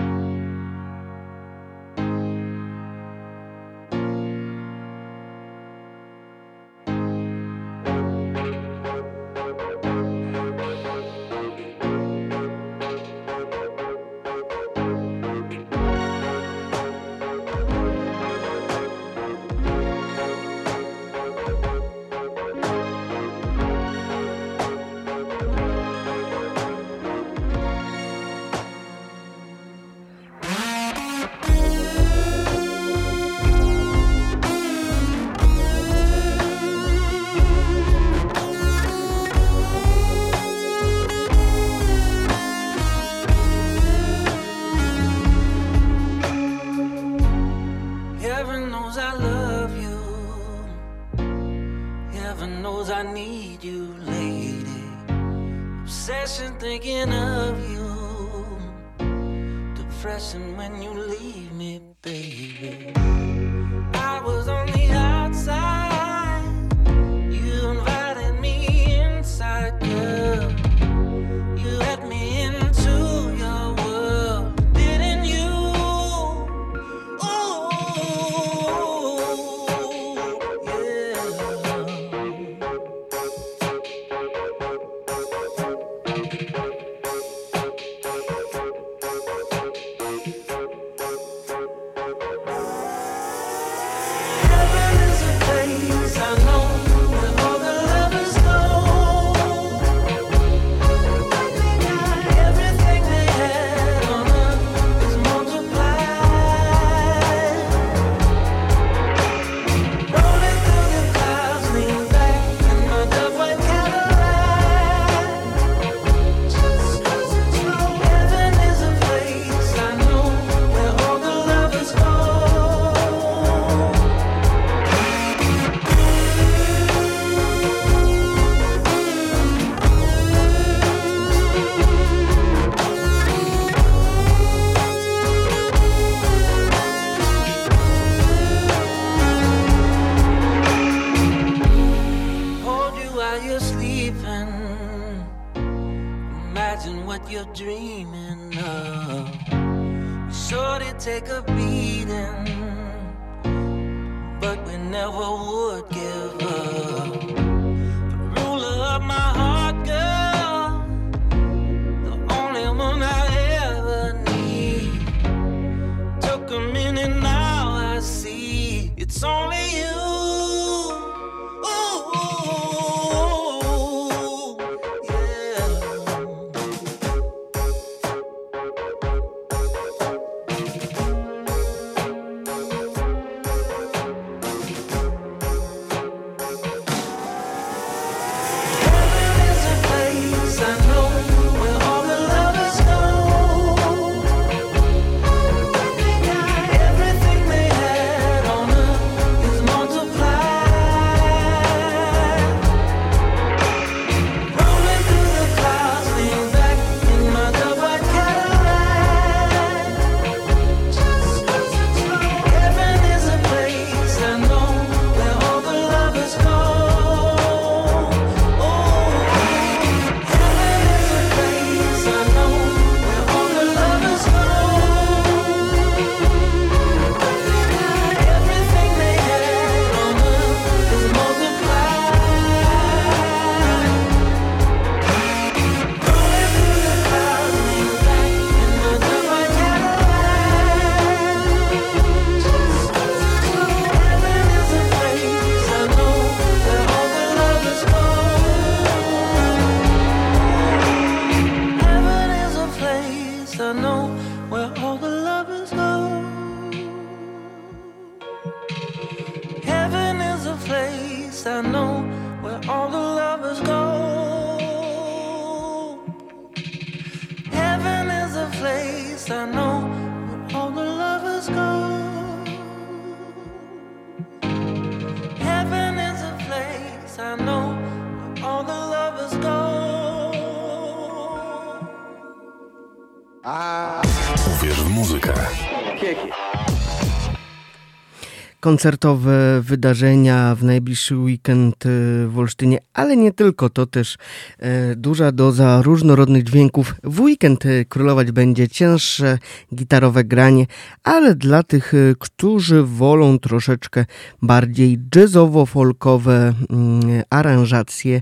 [288.71, 291.89] Koncertowe wydarzenia w najbliższy weekend e,
[292.27, 294.17] w Olsztynie, ale nie tylko, to też
[294.59, 296.95] e, duża doza różnorodnych dźwięków.
[297.03, 299.37] W weekend e, królować będzie cięższe
[299.75, 300.65] gitarowe granie,
[301.03, 304.05] ale dla tych, e, którzy wolą troszeczkę
[304.41, 308.21] bardziej jazzowo-folkowe mm, aranżacje,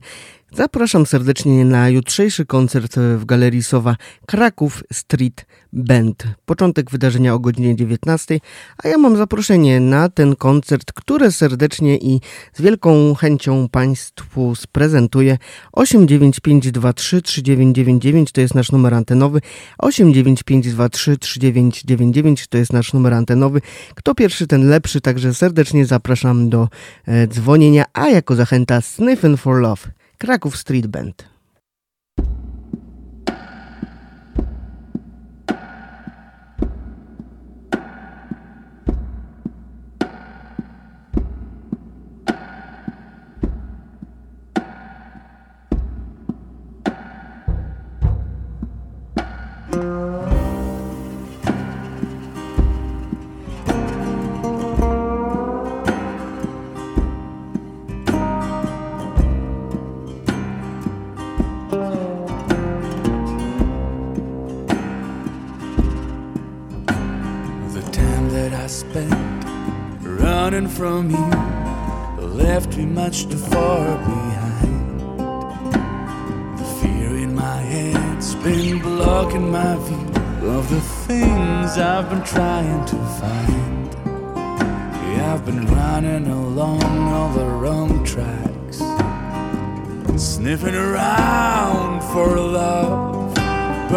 [0.54, 3.96] Zapraszam serdecznie na jutrzejszy koncert w Galerii Sowa
[4.26, 6.24] Kraków Street Band.
[6.46, 8.40] Początek wydarzenia o godzinie 19,
[8.84, 12.22] a ja mam zaproszenie na ten koncert, które serdecznie i
[12.54, 15.38] z wielką chęcią Państwu sprezentuję.
[15.72, 19.42] 89523 3999 to jest nasz numer antenowy.
[19.78, 23.62] 89523 3999 to jest nasz numer antenowy.
[23.96, 26.68] Kto pierwszy, ten lepszy, także serdecznie zapraszam do
[27.06, 29.99] e, dzwonienia, a jako zachęta Sniffin' for Love.
[30.20, 31.39] Kraków Street Band.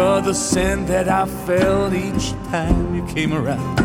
[0.03, 3.75] The scent that I felt each time you came around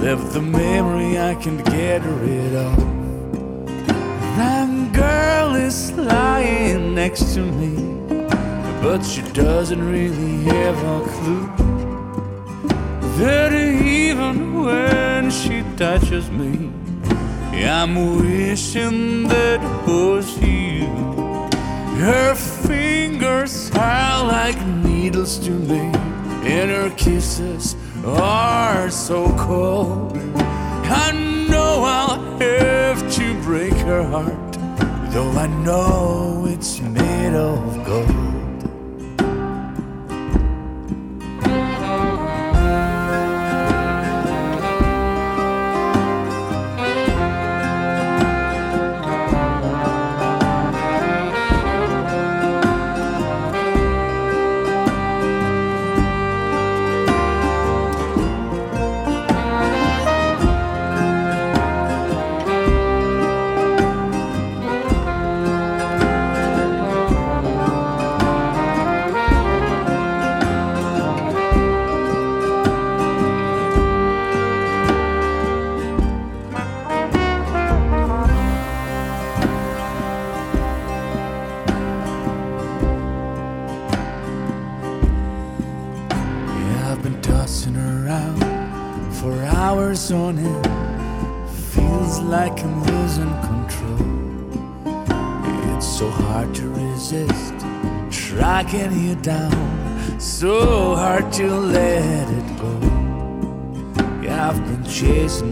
[0.00, 2.76] left the memory I can't get rid of.
[4.36, 7.74] That girl is lying next to me,
[8.80, 11.46] but she doesn't really have a clue
[13.18, 16.70] that even when she touches me,
[17.64, 20.86] I'm wishing that was you.
[21.98, 24.58] Her fingers are like
[25.00, 25.80] needles to me,
[26.44, 27.74] and her kisses
[28.04, 30.12] are so cold.
[31.04, 31.12] I
[31.48, 34.52] know I'll have to break her heart,
[35.10, 38.29] though I know it's made of gold.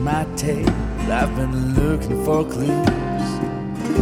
[0.09, 0.71] My tail,
[1.21, 3.31] I've been looking for clues,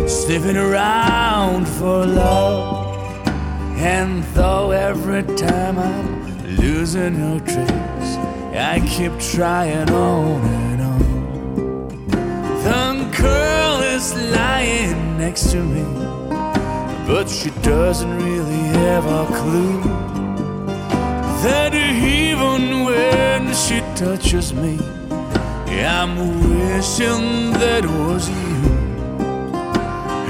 [0.08, 2.86] sniffing around for love.
[3.92, 6.08] And though every time I'm
[6.62, 8.12] losing no trace,
[8.72, 11.88] I keep trying on and on.
[12.66, 12.86] The
[13.20, 14.06] girl is
[14.40, 15.86] lying next to me,
[17.08, 19.82] but she doesn't really have a clue
[21.46, 24.78] that even when she touches me,
[25.84, 26.16] I'm
[26.48, 28.56] wishing that was you.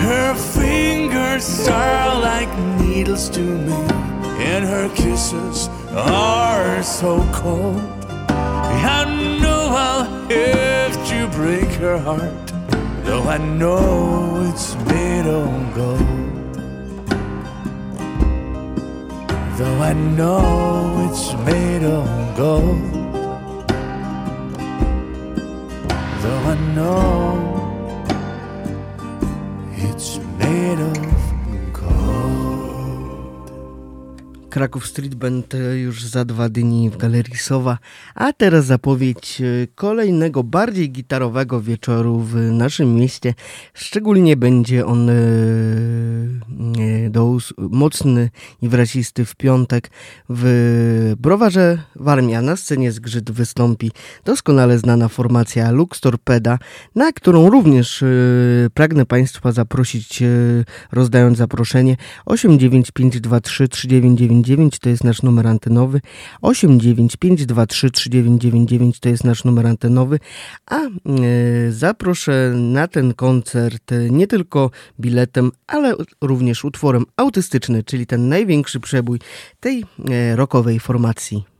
[0.06, 2.50] Her fingers are like
[2.80, 3.72] needles to me,
[4.42, 7.80] and her kisses are so cold.
[8.28, 9.04] I
[9.40, 12.46] know I'll have to break her heart,
[13.04, 16.00] though I know it's made of gold.
[19.58, 22.95] Though I know it's made of gold.
[26.74, 27.55] Know
[34.56, 37.78] Kraków Street Band już za dwa dni w Galerii Sowa,
[38.14, 43.34] a teraz zapowiedź e, kolejnego, bardziej gitarowego wieczoru w naszym mieście.
[43.74, 48.30] Szczególnie będzie on e, e, do, mocny
[48.62, 49.90] i wyrazisty w piątek
[50.28, 52.42] w Browarze Warmia.
[52.42, 53.90] Na scenie zgrzyt wystąpi
[54.24, 56.58] doskonale znana formacja Lux Torpeda,
[56.94, 58.04] na którą również
[58.74, 60.22] pragnę Państwa zaprosić,
[60.92, 61.96] rozdając zaproszenie
[62.26, 64.45] 89523 3999
[64.80, 66.00] to jest nasz numer antenowy,
[66.42, 70.18] 89523 3999 to jest nasz numer antenowy,
[70.66, 70.90] a e,
[71.70, 74.70] zaproszę na ten koncert e, nie tylko
[75.00, 79.18] biletem, ale również utworem autystyczny, czyli ten największy przebój
[79.60, 81.55] tej e, rockowej formacji.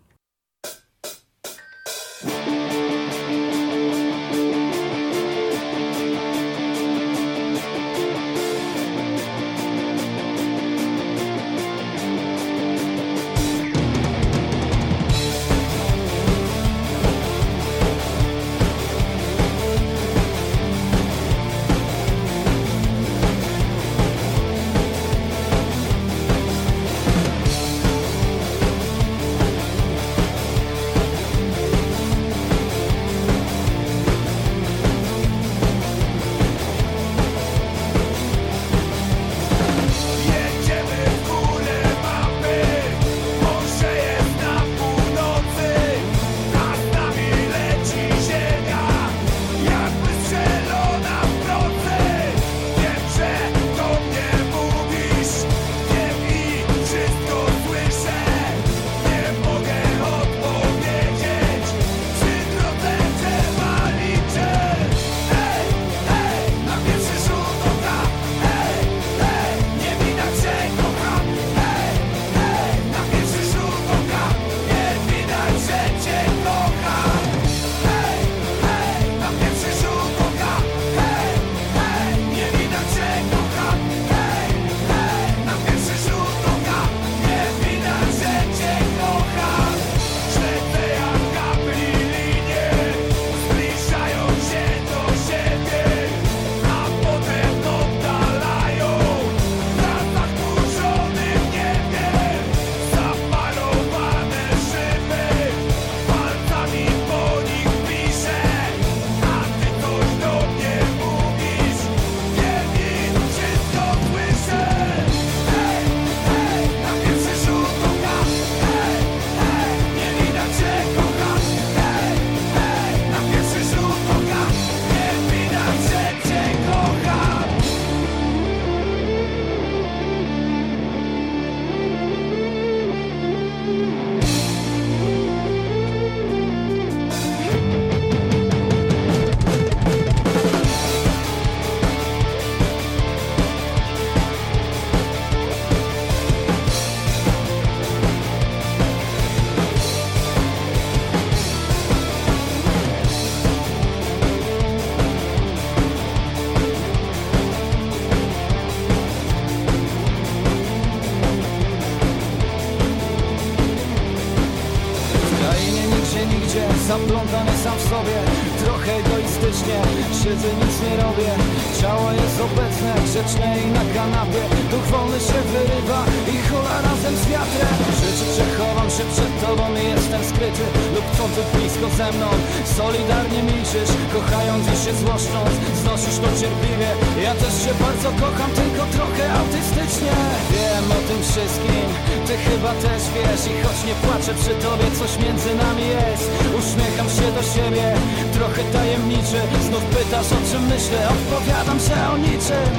[192.87, 196.31] Też wiesz I choć nie płaczę przy tobie, coś między nami jest.
[196.61, 197.87] Uśmiecham się do siebie,
[198.33, 199.41] trochę tajemniczy.
[199.69, 202.73] Znów pytasz o czym myślę, odpowiadam, że o niczym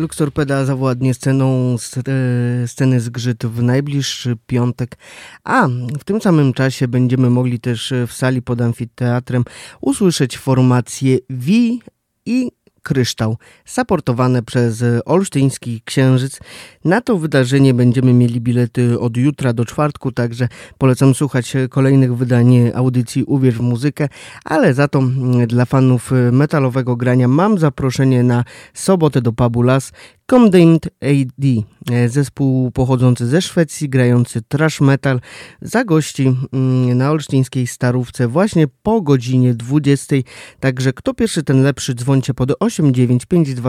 [0.00, 1.76] Luxorpeda zawładnie sceną
[2.08, 4.98] e, sceny zgrzyt w najbliższy piątek,
[5.44, 5.68] a
[6.00, 9.44] w tym samym czasie będziemy mogli też w sali pod amfiteatrem
[9.80, 11.82] usłyszeć formację Wi
[12.26, 12.52] i
[12.82, 16.40] Kryształ, saportowane przez Olsztyński Księżyc.
[16.84, 20.48] Na to wydarzenie będziemy mieli bilety od jutra do czwartku, także
[20.78, 24.08] polecam słuchać kolejnych wydań audycji Uwierz w muzykę,
[24.44, 28.44] ale za to mm, dla fanów metalowego grania mam zaproszenie na
[28.74, 29.92] sobotę do pubu Las
[30.30, 31.44] Condemned AD,
[31.90, 35.20] e, zespół pochodzący ze Szwecji, grający thrash metal,
[35.62, 40.16] zagości mm, na olsztyńskiej Starówce właśnie po godzinie 20.
[40.60, 42.79] Także kto pierwszy, ten lepszy, dzwońcie pod 89523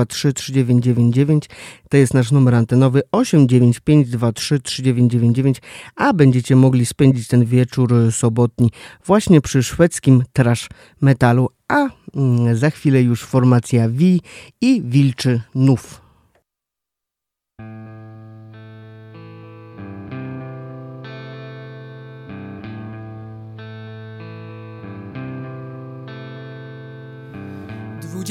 [0.05, 1.49] 3999.
[1.89, 5.61] To jest nasz numer antenowy 89523 3999,
[5.95, 8.71] a będziecie mogli spędzić ten wieczór sobotni
[9.05, 10.69] właśnie przy szwedzkim trash
[11.01, 14.21] metalu, a mm, za chwilę już formacja Wi
[14.61, 16.10] i Wilczy Nów.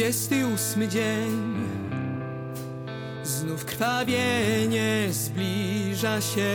[0.00, 1.54] Dwudziesty ósmy dzień.
[3.24, 6.52] Znów krwawienie zbliża się.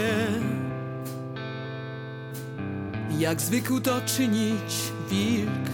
[3.19, 5.69] Jak zwykł to czynić wilk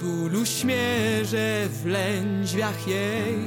[0.00, 3.38] Bólu śmierze w lędźwiach jej.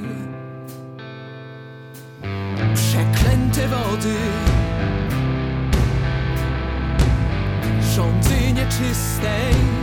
[2.75, 4.15] Przeklęte wody.
[7.95, 9.76] Rządzy nieczystej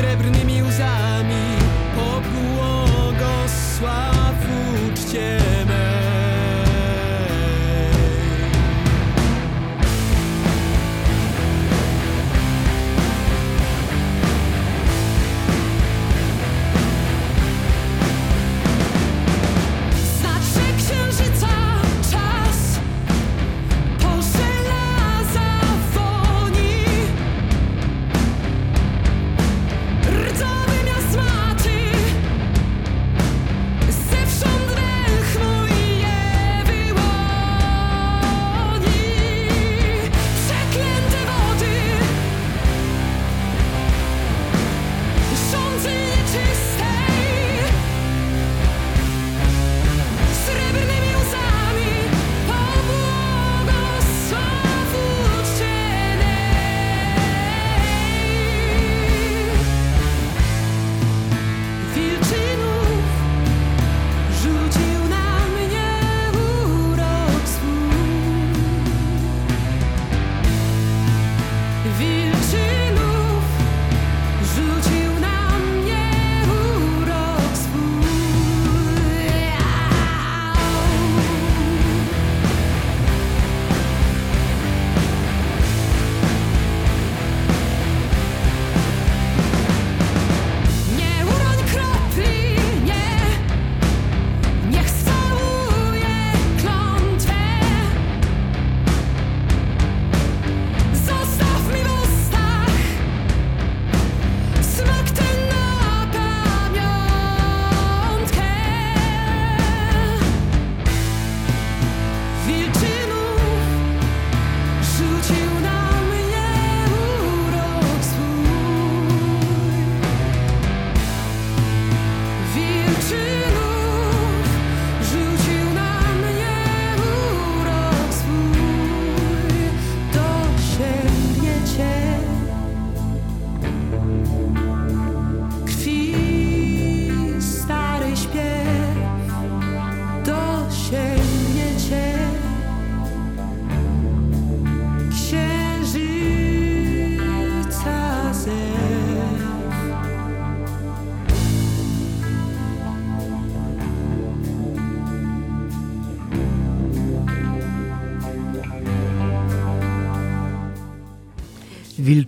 [0.00, 1.44] srebrnymi łzami.
[1.96, 3.16] Pobłogosław
[4.86, 5.38] uczcie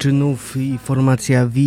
[0.03, 1.61] Wilczynów i formacja V,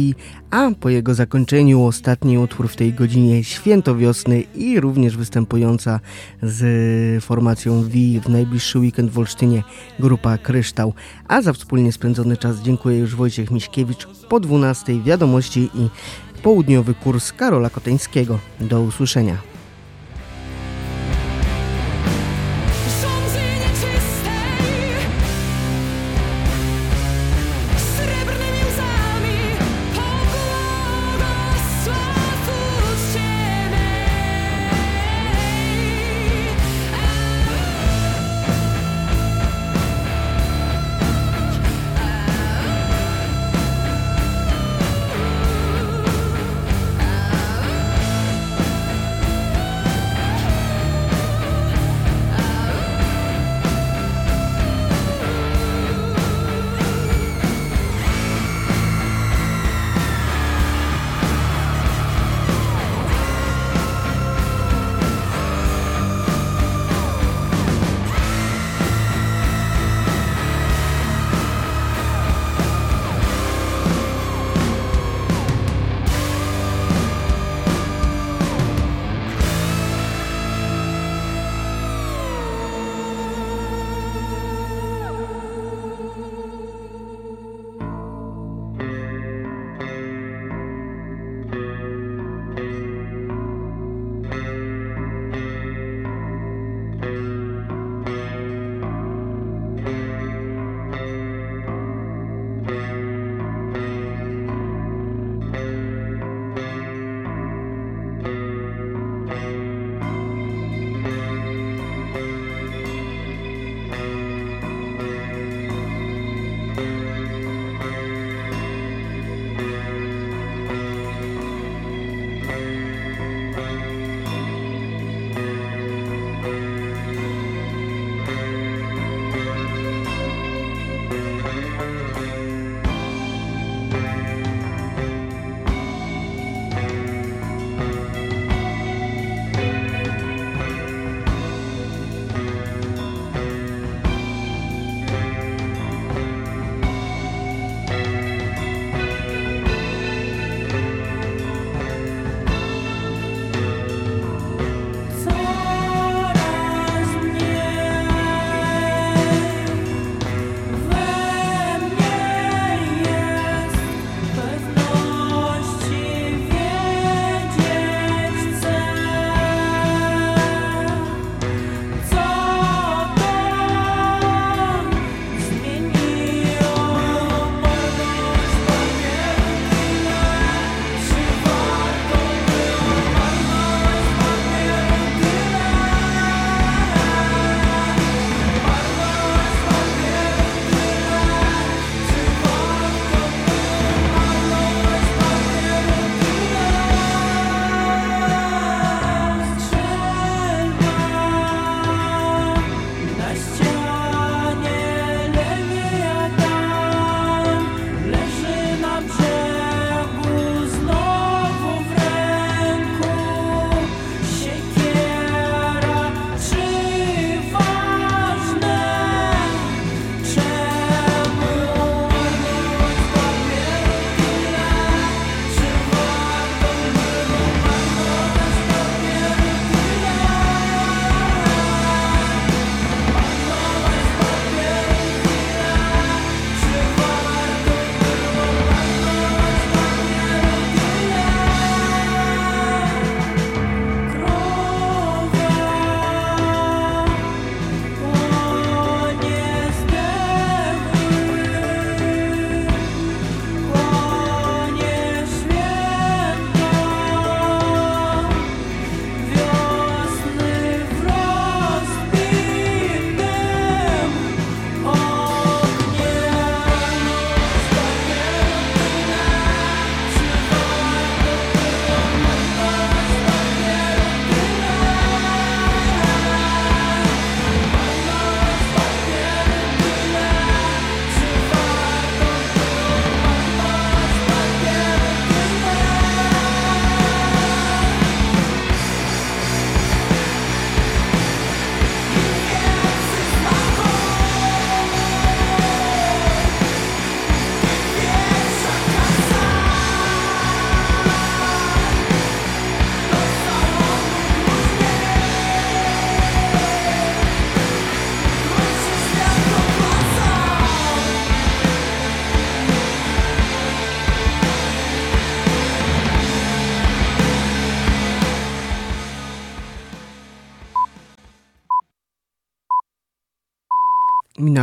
[0.52, 5.99] a po jego zakończeniu ostatni utwór w tej godzinie Święto Wiosny i również występująca
[6.44, 7.90] z formacją V
[8.24, 9.64] w najbliższy weekend w Olsztynie
[9.99, 10.94] grupa Kryształ.
[11.28, 15.90] A za wspólnie spędzony czas dziękuję już Wojciech Miśkiewicz po 12 wiadomości i
[16.44, 18.40] południowy kurs Karola Koteńskiego.
[18.60, 19.55] Do usłyszenia.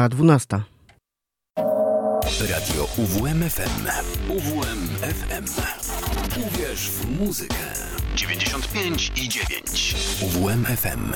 [0.03, 0.61] Minęła 12.
[2.51, 3.87] Radio UWMFM.
[4.29, 5.45] UWMFM.
[6.47, 7.57] Uwierz w muzykę.
[8.15, 9.95] 95 i 9.
[10.23, 11.13] UWMFM.